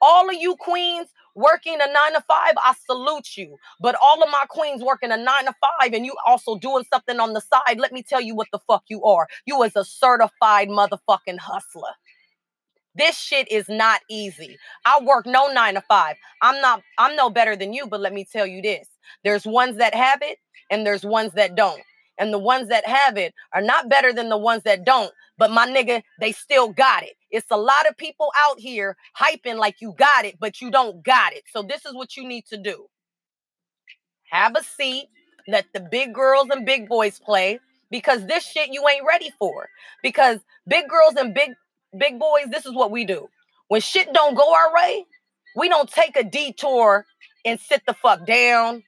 All 0.00 0.28
of 0.28 0.36
you 0.36 0.56
queens 0.56 1.08
working 1.34 1.74
a 1.74 1.92
nine 1.92 2.14
to 2.14 2.22
five, 2.26 2.54
I 2.56 2.74
salute 2.86 3.36
you. 3.36 3.56
But 3.80 3.96
all 4.02 4.22
of 4.22 4.30
my 4.30 4.44
queens 4.48 4.82
working 4.82 5.10
a 5.12 5.16
nine 5.16 5.46
to 5.46 5.54
five 5.60 5.92
and 5.92 6.04
you 6.06 6.14
also 6.26 6.56
doing 6.58 6.84
something 6.92 7.20
on 7.20 7.32
the 7.32 7.40
side, 7.40 7.78
let 7.78 7.92
me 7.92 8.02
tell 8.02 8.20
you 8.20 8.34
what 8.34 8.48
the 8.52 8.58
fuck 8.66 8.84
you 8.88 9.04
are. 9.04 9.28
You 9.46 9.62
is 9.62 9.76
a 9.76 9.84
certified 9.84 10.68
motherfucking 10.68 11.38
hustler. 11.38 11.92
This 12.94 13.16
shit 13.16 13.50
is 13.50 13.68
not 13.68 14.00
easy. 14.10 14.58
I 14.84 15.00
work 15.02 15.24
no 15.26 15.52
9 15.52 15.74
to 15.74 15.80
5. 15.80 16.16
I'm 16.42 16.60
not 16.60 16.82
I'm 16.98 17.16
no 17.16 17.30
better 17.30 17.56
than 17.56 17.72
you, 17.72 17.86
but 17.86 18.00
let 18.00 18.12
me 18.12 18.26
tell 18.30 18.46
you 18.46 18.62
this. 18.62 18.88
There's 19.24 19.46
ones 19.46 19.76
that 19.76 19.94
have 19.94 20.22
it 20.22 20.38
and 20.70 20.84
there's 20.86 21.04
ones 21.04 21.32
that 21.34 21.54
don't. 21.54 21.80
And 22.20 22.32
the 22.32 22.38
ones 22.38 22.68
that 22.68 22.86
have 22.86 23.16
it 23.16 23.34
are 23.54 23.62
not 23.62 23.88
better 23.88 24.12
than 24.12 24.28
the 24.28 24.36
ones 24.36 24.62
that 24.64 24.84
don't, 24.84 25.10
but 25.38 25.50
my 25.50 25.66
nigga, 25.66 26.02
they 26.20 26.32
still 26.32 26.68
got 26.68 27.02
it. 27.02 27.14
It's 27.30 27.50
a 27.50 27.56
lot 27.56 27.88
of 27.88 27.96
people 27.96 28.30
out 28.38 28.60
here 28.60 28.94
hyping 29.18 29.56
like 29.56 29.80
you 29.80 29.94
got 29.98 30.26
it, 30.26 30.36
but 30.38 30.60
you 30.60 30.70
don't 30.70 31.02
got 31.02 31.32
it. 31.32 31.44
So 31.50 31.62
this 31.62 31.86
is 31.86 31.94
what 31.94 32.18
you 32.18 32.28
need 32.28 32.44
to 32.48 32.58
do. 32.58 32.86
Have 34.30 34.54
a 34.54 34.62
seat, 34.62 35.08
let 35.48 35.64
the 35.72 35.80
big 35.80 36.14
girls 36.14 36.48
and 36.50 36.66
big 36.66 36.90
boys 36.90 37.18
play 37.18 37.58
because 37.90 38.26
this 38.26 38.44
shit 38.44 38.68
you 38.70 38.86
ain't 38.86 39.06
ready 39.08 39.32
for. 39.38 39.70
Because 40.02 40.40
big 40.68 40.90
girls 40.90 41.14
and 41.16 41.32
big 41.32 41.52
big 41.98 42.18
boys, 42.20 42.46
this 42.50 42.66
is 42.66 42.74
what 42.74 42.90
we 42.90 43.06
do. 43.06 43.28
When 43.68 43.80
shit 43.80 44.12
don't 44.12 44.34
go 44.34 44.54
our 44.54 44.74
way, 44.74 45.06
we 45.56 45.70
don't 45.70 45.90
take 45.90 46.16
a 46.16 46.22
detour 46.22 47.06
and 47.46 47.58
sit 47.58 47.82
the 47.86 47.94
fuck 47.94 48.26
down. 48.26 48.82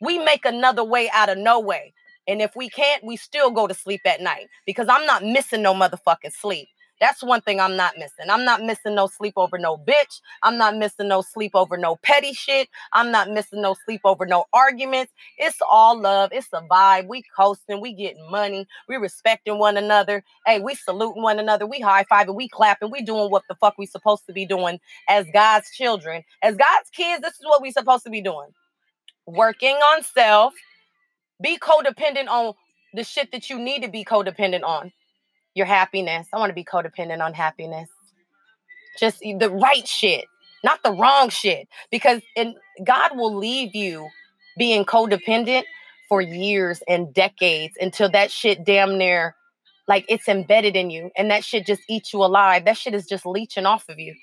We 0.00 0.18
make 0.18 0.44
another 0.44 0.82
way 0.82 1.08
out 1.14 1.28
of 1.28 1.38
no 1.38 1.60
way. 1.60 1.94
And 2.28 2.40
if 2.40 2.54
we 2.56 2.68
can't, 2.68 3.04
we 3.04 3.16
still 3.16 3.50
go 3.50 3.66
to 3.66 3.74
sleep 3.74 4.02
at 4.06 4.20
night 4.20 4.48
because 4.66 4.88
I'm 4.88 5.06
not 5.06 5.24
missing 5.24 5.62
no 5.62 5.74
motherfucking 5.74 6.32
sleep. 6.32 6.68
That's 7.00 7.20
one 7.20 7.40
thing 7.40 7.58
I'm 7.60 7.76
not 7.76 7.94
missing. 7.98 8.26
I'm 8.30 8.44
not 8.44 8.62
missing 8.62 8.94
no 8.94 9.08
sleep 9.08 9.34
over 9.36 9.58
no 9.58 9.76
bitch. 9.76 10.20
I'm 10.44 10.56
not 10.56 10.76
missing 10.76 11.08
no 11.08 11.20
sleep 11.20 11.50
over 11.54 11.76
no 11.76 11.96
petty 11.96 12.32
shit. 12.32 12.68
I'm 12.92 13.10
not 13.10 13.28
missing 13.28 13.60
no 13.60 13.74
sleep 13.84 14.02
over 14.04 14.24
no 14.24 14.44
arguments. 14.52 15.12
It's 15.36 15.58
all 15.68 16.00
love. 16.00 16.30
It's 16.32 16.46
a 16.52 16.60
vibe. 16.62 17.08
We 17.08 17.24
coasting. 17.36 17.80
We 17.80 17.92
getting 17.92 18.30
money. 18.30 18.68
We 18.88 18.96
respecting 18.96 19.58
one 19.58 19.76
another. 19.76 20.22
Hey, 20.46 20.60
we 20.60 20.76
saluting 20.76 21.22
one 21.22 21.40
another. 21.40 21.66
We 21.66 21.80
high 21.80 22.04
fiving. 22.04 22.36
We 22.36 22.48
clapping. 22.48 22.92
We 22.92 23.02
doing 23.02 23.32
what 23.32 23.42
the 23.48 23.56
fuck 23.56 23.78
we 23.78 23.86
supposed 23.86 24.24
to 24.26 24.32
be 24.32 24.46
doing 24.46 24.78
as 25.08 25.26
God's 25.32 25.70
children. 25.72 26.22
As 26.40 26.54
God's 26.54 26.90
kids, 26.92 27.20
this 27.22 27.34
is 27.34 27.44
what 27.44 27.62
we 27.62 27.72
supposed 27.72 28.04
to 28.04 28.10
be 28.10 28.22
doing. 28.22 28.50
Working 29.26 29.76
on 29.76 30.04
self. 30.04 30.54
Be 31.42 31.58
codependent 31.58 32.28
on 32.28 32.54
the 32.94 33.04
shit 33.04 33.32
that 33.32 33.50
you 33.50 33.58
need 33.58 33.82
to 33.82 33.90
be 33.90 34.04
codependent 34.04 34.62
on 34.62 34.92
your 35.54 35.66
happiness. 35.66 36.28
I 36.32 36.38
want 36.38 36.50
to 36.50 36.54
be 36.54 36.64
codependent 36.64 37.20
on 37.20 37.34
happiness. 37.34 37.88
Just 38.98 39.20
the 39.20 39.50
right 39.50 39.86
shit, 39.86 40.24
not 40.64 40.82
the 40.82 40.92
wrong 40.92 41.30
shit. 41.30 41.68
Because 41.90 42.22
and 42.36 42.54
God 42.84 43.16
will 43.16 43.34
leave 43.34 43.74
you 43.74 44.08
being 44.58 44.84
codependent 44.84 45.64
for 46.08 46.20
years 46.20 46.82
and 46.88 47.12
decades 47.14 47.74
until 47.80 48.10
that 48.10 48.30
shit 48.30 48.64
damn 48.64 48.98
near 48.98 49.34
like 49.88 50.04
it's 50.08 50.28
embedded 50.28 50.76
in 50.76 50.90
you 50.90 51.10
and 51.16 51.30
that 51.30 51.44
shit 51.44 51.66
just 51.66 51.82
eats 51.88 52.12
you 52.12 52.22
alive. 52.22 52.64
That 52.64 52.76
shit 52.76 52.94
is 52.94 53.06
just 53.06 53.26
leeching 53.26 53.66
off 53.66 53.88
of 53.88 53.98
you. 53.98 54.14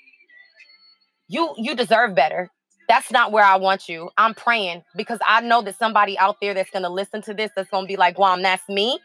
You 1.28 1.54
you 1.58 1.74
deserve 1.76 2.14
better. 2.14 2.50
That's 2.90 3.12
not 3.12 3.32
where 3.32 3.44
I 3.44 3.56
want 3.56 3.88
you. 3.88 4.10
I'm 4.18 4.34
praying 4.34 4.84
because 4.96 5.20
I 5.28 5.42
know 5.42 5.62
that 5.62 5.78
somebody 5.78 6.18
out 6.18 6.38
there 6.42 6.54
that's 6.54 6.70
going 6.70 6.84
to 6.84 6.90
listen 6.90 7.22
to 7.24 7.34
this 7.34 7.50
that's 7.56 7.70
going 7.70 7.84
to 7.84 7.88
be 7.88 7.96
like, 7.96 8.16
Guam, 8.16 8.42
that's 8.42 8.68
me." 8.68 8.98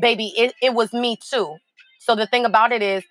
baby, 0.00 0.32
it, 0.36 0.54
it 0.62 0.74
was 0.74 0.92
me 0.92 1.18
too. 1.30 1.56
So 2.00 2.14
the 2.14 2.26
thing 2.26 2.44
about 2.44 2.72
it 2.72 2.82
is, 2.82 3.04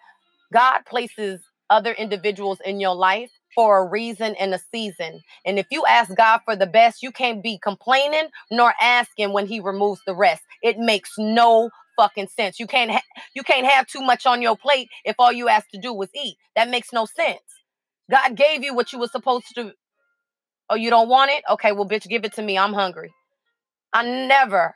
God 0.54 0.82
places 0.88 1.42
other 1.70 1.94
individuals 1.94 2.60
in 2.66 2.80
your 2.80 2.96
life 2.96 3.32
for 3.56 3.80
a 3.80 3.90
reason 3.90 4.36
and 4.40 4.54
a 4.54 4.60
season. 4.74 5.22
And 5.46 5.60
if 5.60 5.68
you 5.72 5.86
ask 5.88 6.16
God 6.16 6.42
for 6.46 6.56
the 6.56 6.68
best, 6.68 7.04
you 7.04 7.12
can't 7.12 7.44
be 7.44 7.60
complaining 7.62 8.30
nor 8.52 8.74
asking 8.82 9.34
when 9.34 9.48
he 9.48 9.60
removes 9.60 10.02
the 10.08 10.16
rest. 10.16 10.44
It 10.64 10.80
makes 10.80 11.12
no 11.18 11.70
fucking 11.98 12.30
sense. 12.30 12.60
You 12.60 12.68
can't 12.68 12.92
ha- 12.92 13.04
you 13.36 13.44
can't 13.44 13.68
have 13.68 13.88
too 13.88 14.02
much 14.02 14.26
on 14.26 14.42
your 14.42 14.58
plate 14.58 14.90
if 15.06 15.16
all 15.20 15.34
you 15.34 15.50
asked 15.50 15.72
to 15.74 15.82
do 15.82 15.94
was 15.94 16.10
eat. 16.16 16.38
That 16.56 16.70
makes 16.70 16.94
no 16.94 17.06
sense. 17.06 17.42
God 18.12 18.36
gave 18.36 18.64
you 18.64 18.76
what 18.76 18.94
you 18.94 19.00
were 19.00 19.08
supposed 19.08 19.48
to 19.56 19.74
Oh, 20.70 20.76
you 20.76 20.90
don't 20.90 21.10
want 21.10 21.32
it? 21.32 21.44
Okay, 21.50 21.72
well 21.72 21.88
bitch, 21.88 22.08
give 22.08 22.26
it 22.26 22.34
to 22.34 22.42
me. 22.42 22.58
I'm 22.58 22.74
hungry. 22.74 23.14
I 23.94 24.04
never 24.04 24.76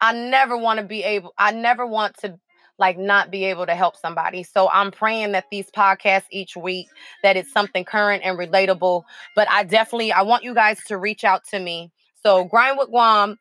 I 0.00 0.12
never 0.12 0.56
want 0.56 0.78
to 0.78 0.86
be 0.86 1.02
able, 1.02 1.34
I 1.38 1.52
never 1.52 1.86
want 1.86 2.16
to 2.18 2.38
like 2.78 2.96
not 2.96 3.30
be 3.30 3.44
able 3.44 3.66
to 3.66 3.74
help 3.74 3.96
somebody. 3.96 4.44
So 4.44 4.68
I'm 4.72 4.92
praying 4.92 5.32
that 5.32 5.46
these 5.50 5.68
podcasts 5.70 6.26
each 6.30 6.56
week 6.56 6.86
that 7.24 7.36
it's 7.36 7.52
something 7.52 7.84
current 7.84 8.22
and 8.24 8.38
relatable. 8.38 9.02
But 9.34 9.50
I 9.50 9.64
definitely 9.64 10.12
I 10.12 10.22
want 10.22 10.44
you 10.44 10.54
guys 10.54 10.82
to 10.84 10.96
reach 10.96 11.24
out 11.24 11.44
to 11.50 11.58
me. 11.58 11.90
So 12.22 12.44
grind 12.44 12.78
with 12.78 12.88
Guam 12.88 13.36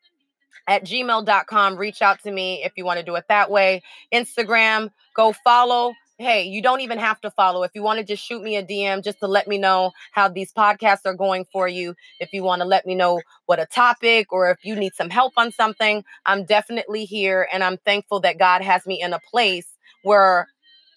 at 0.67 0.84
gmail.com. 0.84 1.78
Reach 1.78 2.02
out 2.02 2.22
to 2.24 2.32
me 2.32 2.63
if 2.63 2.74
you 2.76 2.86
want 2.86 3.00
to 3.00 3.06
do 3.06 3.15
it 3.15 3.26
that 3.30 3.52
way. 3.52 3.84
Instagram, 4.12 4.89
go 5.15 5.34
follow 5.43 5.93
hey, 6.19 6.43
you 6.43 6.62
don't 6.62 6.82
even 6.82 6.97
have 6.97 7.21
to 7.21 7.30
follow. 7.32 7.63
If 7.63 7.71
you 7.75 7.84
want 7.84 7.99
to 7.99 8.06
just 8.06 8.23
shoot 8.23 8.41
me 8.41 8.56
a 8.56 8.63
DM 8.63 9.03
just 9.03 9.19
to 9.19 9.27
let 9.27 9.47
me 9.47 9.58
know 9.58 9.91
how 10.13 10.27
these 10.27 10.51
podcasts 10.51 11.06
are 11.06 11.13
going 11.13 11.45
for 11.51 11.67
you, 11.67 11.93
if 12.19 12.34
you 12.34 12.43
want 12.43 12.62
to 12.62 12.67
let 12.67 12.86
me 12.88 12.95
know 12.95 13.21
what 13.45 13.60
a 13.60 13.67
topic 13.67 14.34
or 14.34 14.49
if 14.49 14.65
you 14.65 14.75
need 14.75 14.95
some 14.95 15.10
help 15.10 15.34
on 15.38 15.51
something, 15.51 16.03
I'm 16.25 16.43
definitely 16.43 17.06
here. 17.06 17.47
And 17.53 17.63
I'm 17.63 17.77
thankful 17.77 18.19
that 18.21 18.39
God 18.39 18.63
has 18.63 18.86
me 18.88 18.99
in 19.01 19.13
a 19.13 19.19
place 19.19 19.67
where 20.03 20.47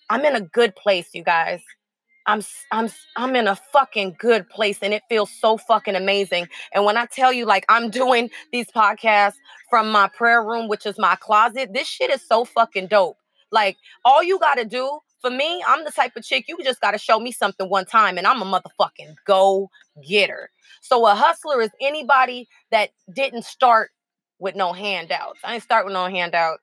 I'm 0.09 0.24
in 0.24 0.37
a 0.37 0.40
good 0.40 0.74
place, 0.74 1.09
you 1.12 1.22
guys. 1.22 1.61
I'm 2.26 2.42
I'm 2.70 2.88
I'm 3.16 3.35
in 3.35 3.46
a 3.48 3.56
fucking 3.56 4.16
good 4.18 4.48
place 4.48 4.78
and 4.83 4.94
it 4.94 5.02
feels 5.09 5.30
so 5.30 5.56
fucking 5.59 5.96
amazing. 5.96 6.48
And 6.72 6.85
when 6.85 6.96
I 6.96 7.06
tell 7.06 7.33
you 7.33 7.44
like 7.44 7.66
I'm 7.68 7.90
doing 8.02 8.30
these 8.52 8.70
podcasts 8.70 9.35
from 9.68 9.90
my 9.90 10.09
prayer 10.09 10.42
room, 10.42 10.68
which 10.68 10.87
is 10.87 10.98
my 10.98 11.16
closet, 11.16 11.72
this 11.74 11.88
shit 11.88 12.11
is 12.11 12.26
so 12.26 12.44
fucking 12.44 12.87
dope. 12.87 13.16
Like 13.50 13.76
all 14.04 14.22
you 14.22 14.38
got 14.38 14.54
to 14.54 14.64
do 14.64 15.00
for 15.20 15.30
me, 15.30 15.62
I'm 15.66 15.85
the 15.85 15.90
type 15.90 16.12
of 16.16 16.24
chick 16.24 16.46
you 16.48 16.59
just 16.64 16.80
got 16.80 16.92
to 16.92 16.98
show 16.98 17.20
me 17.20 17.33
something 17.33 17.68
one 17.68 17.85
time 17.85 18.18
and 18.18 18.26
I'm 18.26 18.42
a 18.42 18.44
motherfucking 18.44 19.14
go 19.26 19.70
getter. 20.09 20.50
So 20.80 21.06
a 21.06 21.14
hustler 21.14 21.61
is 21.61 21.70
anybody 21.80 22.48
that 22.70 22.90
didn't 23.14 23.44
start 23.44 23.90
with 24.38 24.56
no 24.56 24.72
handouts. 24.72 25.40
I 25.44 25.52
didn't 25.52 25.64
start 25.64 25.85
with 25.85 25.94
no 25.94 26.06
handouts. 26.06 26.62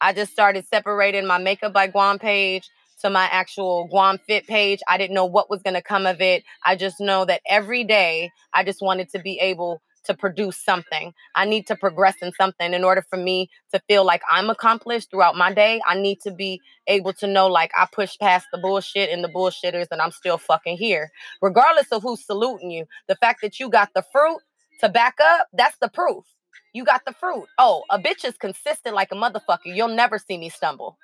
I 0.00 0.12
just 0.12 0.32
started 0.32 0.66
separating 0.66 1.26
my 1.26 1.38
makeup 1.38 1.72
by 1.72 1.86
Guam 1.86 2.18
page 2.18 2.68
to 3.00 3.10
my 3.10 3.24
actual 3.24 3.86
Guam 3.88 4.18
Fit 4.26 4.46
page. 4.46 4.80
I 4.88 4.98
didn't 4.98 5.14
know 5.14 5.24
what 5.24 5.48
was 5.48 5.62
going 5.62 5.74
to 5.74 5.82
come 5.82 6.06
of 6.06 6.20
it. 6.20 6.44
I 6.64 6.76
just 6.76 7.00
know 7.00 7.24
that 7.24 7.40
every 7.48 7.84
day 7.84 8.30
I 8.52 8.64
just 8.64 8.82
wanted 8.82 9.08
to 9.10 9.18
be 9.18 9.38
able 9.40 9.80
to 10.06 10.14
produce 10.14 10.56
something. 10.56 11.12
I 11.34 11.44
need 11.44 11.66
to 11.68 11.76
progress 11.76 12.16
in 12.22 12.32
something 12.32 12.72
in 12.72 12.84
order 12.84 13.04
for 13.08 13.16
me 13.16 13.50
to 13.72 13.80
feel 13.88 14.04
like 14.04 14.22
I'm 14.30 14.50
accomplished 14.50 15.10
throughout 15.10 15.36
my 15.36 15.52
day. 15.52 15.80
I 15.86 15.98
need 15.98 16.20
to 16.22 16.30
be 16.30 16.60
able 16.86 17.12
to 17.14 17.26
know 17.26 17.46
like 17.46 17.70
I 17.76 17.86
pushed 17.90 18.20
past 18.20 18.46
the 18.52 18.58
bullshit 18.58 19.10
and 19.10 19.22
the 19.22 19.28
bullshitters 19.28 19.88
and 19.90 20.00
I'm 20.00 20.12
still 20.12 20.38
fucking 20.38 20.76
here. 20.78 21.10
Regardless 21.42 21.88
of 21.92 22.02
who's 22.02 22.24
saluting 22.24 22.70
you, 22.70 22.86
the 23.08 23.16
fact 23.16 23.42
that 23.42 23.60
you 23.60 23.68
got 23.68 23.90
the 23.94 24.04
fruit 24.12 24.38
to 24.80 24.88
back 24.88 25.14
up, 25.22 25.48
that's 25.52 25.76
the 25.78 25.88
proof. 25.88 26.24
You 26.72 26.84
got 26.84 27.04
the 27.06 27.12
fruit. 27.12 27.46
Oh, 27.58 27.84
a 27.90 27.98
bitch 27.98 28.24
is 28.24 28.36
consistent 28.36 28.94
like 28.94 29.08
a 29.12 29.14
motherfucker. 29.14 29.58
You'll 29.64 29.88
never 29.88 30.18
see 30.18 30.36
me 30.38 30.50
stumble. 30.50 30.98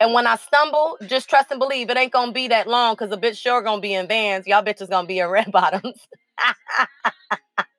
And 0.00 0.12
when 0.12 0.26
I 0.26 0.36
stumble, 0.36 0.98
just 1.06 1.30
trust 1.30 1.52
and 1.52 1.60
believe 1.60 1.88
it 1.88 1.96
ain't 1.96 2.12
gonna 2.12 2.32
be 2.32 2.48
that 2.48 2.66
long 2.66 2.94
because 2.94 3.12
a 3.12 3.16
bitch 3.16 3.38
sure 3.38 3.62
gonna 3.62 3.80
be 3.80 3.94
in 3.94 4.08
vans. 4.08 4.46
Y'all 4.48 4.64
bitches 4.64 4.90
gonna 4.90 5.06
be 5.06 5.20
in 5.20 5.28
red 5.28 5.52
bottoms. 5.52 6.06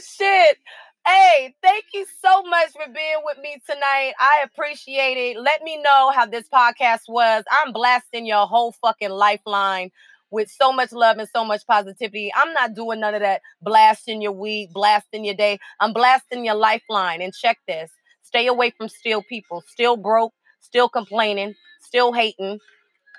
shit. 0.00 0.58
Hey, 1.06 1.54
thank 1.62 1.86
you 1.92 2.06
so 2.24 2.42
much 2.44 2.70
for 2.72 2.86
being 2.92 3.16
with 3.24 3.38
me 3.38 3.60
tonight. 3.68 4.12
I 4.20 4.44
appreciate 4.44 5.16
it. 5.16 5.40
Let 5.40 5.62
me 5.62 5.82
know 5.82 6.12
how 6.14 6.26
this 6.26 6.48
podcast 6.48 7.08
was. 7.08 7.42
I'm 7.50 7.72
blasting 7.72 8.24
your 8.24 8.46
whole 8.46 8.72
fucking 8.80 9.10
lifeline 9.10 9.90
with 10.30 10.50
so 10.50 10.72
much 10.72 10.92
love 10.92 11.18
and 11.18 11.28
so 11.28 11.44
much 11.44 11.66
positivity. 11.66 12.32
I'm 12.36 12.52
not 12.52 12.74
doing 12.74 13.00
none 13.00 13.14
of 13.14 13.20
that 13.20 13.42
blasting 13.62 14.22
your 14.22 14.32
week, 14.32 14.72
blasting 14.72 15.24
your 15.24 15.34
day. 15.34 15.58
I'm 15.80 15.92
blasting 15.92 16.44
your 16.44 16.54
lifeline. 16.54 17.20
And 17.20 17.34
check 17.34 17.58
this 17.66 17.90
stay 18.22 18.46
away 18.46 18.70
from 18.70 18.88
still 18.88 19.22
people, 19.28 19.62
still 19.66 19.96
broke, 19.96 20.32
still 20.60 20.88
complaining, 20.88 21.54
still 21.80 22.12
hating, 22.12 22.58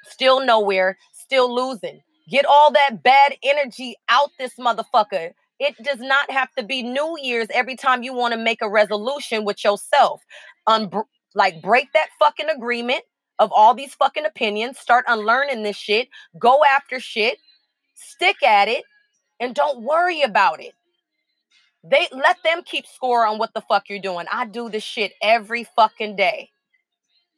still 0.04 0.44
nowhere, 0.44 0.98
still 1.12 1.54
losing. 1.54 2.02
Get 2.30 2.46
all 2.46 2.72
that 2.72 3.04
bad 3.04 3.36
energy 3.44 3.96
out 4.10 4.32
this 4.40 4.56
motherfucker. 4.56 5.32
It 5.64 5.82
does 5.82 6.00
not 6.00 6.30
have 6.30 6.54
to 6.58 6.64
be 6.64 6.84
New 6.84 7.18
Year's 7.22 7.48
every 7.54 7.78
time 7.78 8.04
you 8.04 8.14
want 8.14 8.34
to 8.34 8.38
make 8.38 8.62
a 8.62 8.70
resolution 8.70 9.46
with 9.46 9.64
yourself. 9.64 10.22
Un- 10.68 10.92
like 11.36 11.62
break 11.62 11.92
that 11.94 12.10
fucking 12.20 12.50
agreement 12.50 13.04
of 13.40 13.50
all 13.54 13.74
these 13.74 13.96
fucking 13.96 14.26
opinions. 14.26 14.78
Start 14.78 15.06
unlearning 15.08 15.64
this 15.64 15.78
shit. 15.78 16.10
Go 16.38 16.62
after 16.70 17.00
shit. 17.00 17.38
Stick 17.96 18.44
at 18.44 18.68
it 18.68 18.84
and 19.40 19.56
don't 19.56 19.84
worry 19.84 20.22
about 20.22 20.62
it. 20.62 20.74
They 21.82 22.08
let 22.12 22.38
them 22.44 22.62
keep 22.66 22.86
score 22.86 23.26
on 23.26 23.38
what 23.38 23.54
the 23.54 23.62
fuck 23.62 23.90
you're 23.90 24.00
doing. 24.00 24.26
I 24.32 24.46
do 24.46 24.70
this 24.70 24.84
shit 24.84 25.14
every 25.22 25.66
fucking 25.76 26.18
day. 26.18 26.50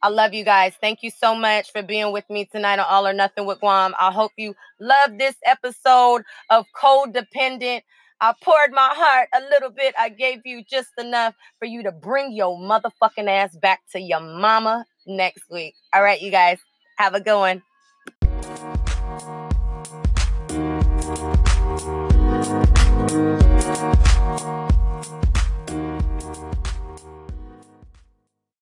I 0.01 0.09
love 0.09 0.33
you 0.33 0.43
guys. 0.43 0.73
Thank 0.81 1.03
you 1.03 1.09
so 1.09 1.35
much 1.35 1.71
for 1.71 1.81
being 1.81 2.11
with 2.11 2.29
me 2.29 2.45
tonight 2.45 2.79
on 2.79 2.85
All 2.87 3.07
or 3.07 3.13
Nothing 3.13 3.45
with 3.45 3.59
Guam. 3.59 3.93
I 3.99 4.11
hope 4.11 4.31
you 4.35 4.55
love 4.79 5.17
this 5.17 5.35
episode 5.45 6.23
of 6.49 6.65
Codependent. 6.75 7.81
I 8.25 8.33
poured 8.41 8.71
my 8.71 8.89
heart 8.91 9.29
a 9.35 9.41
little 9.51 9.69
bit. 9.69 9.93
I 9.99 10.09
gave 10.09 10.41
you 10.45 10.63
just 10.63 10.89
enough 10.97 11.35
for 11.59 11.67
you 11.67 11.83
to 11.83 11.91
bring 11.91 12.33
your 12.33 12.57
motherfucking 12.57 13.29
ass 13.29 13.55
back 13.55 13.81
to 13.91 13.99
your 13.99 14.19
mama 14.19 14.83
next 15.05 15.43
week. 15.51 15.75
All 15.93 16.01
right, 16.01 16.19
you 16.19 16.31
guys, 16.31 16.57
have 16.97 17.13
a 17.13 17.21
good 17.21 17.37
one. 17.37 17.61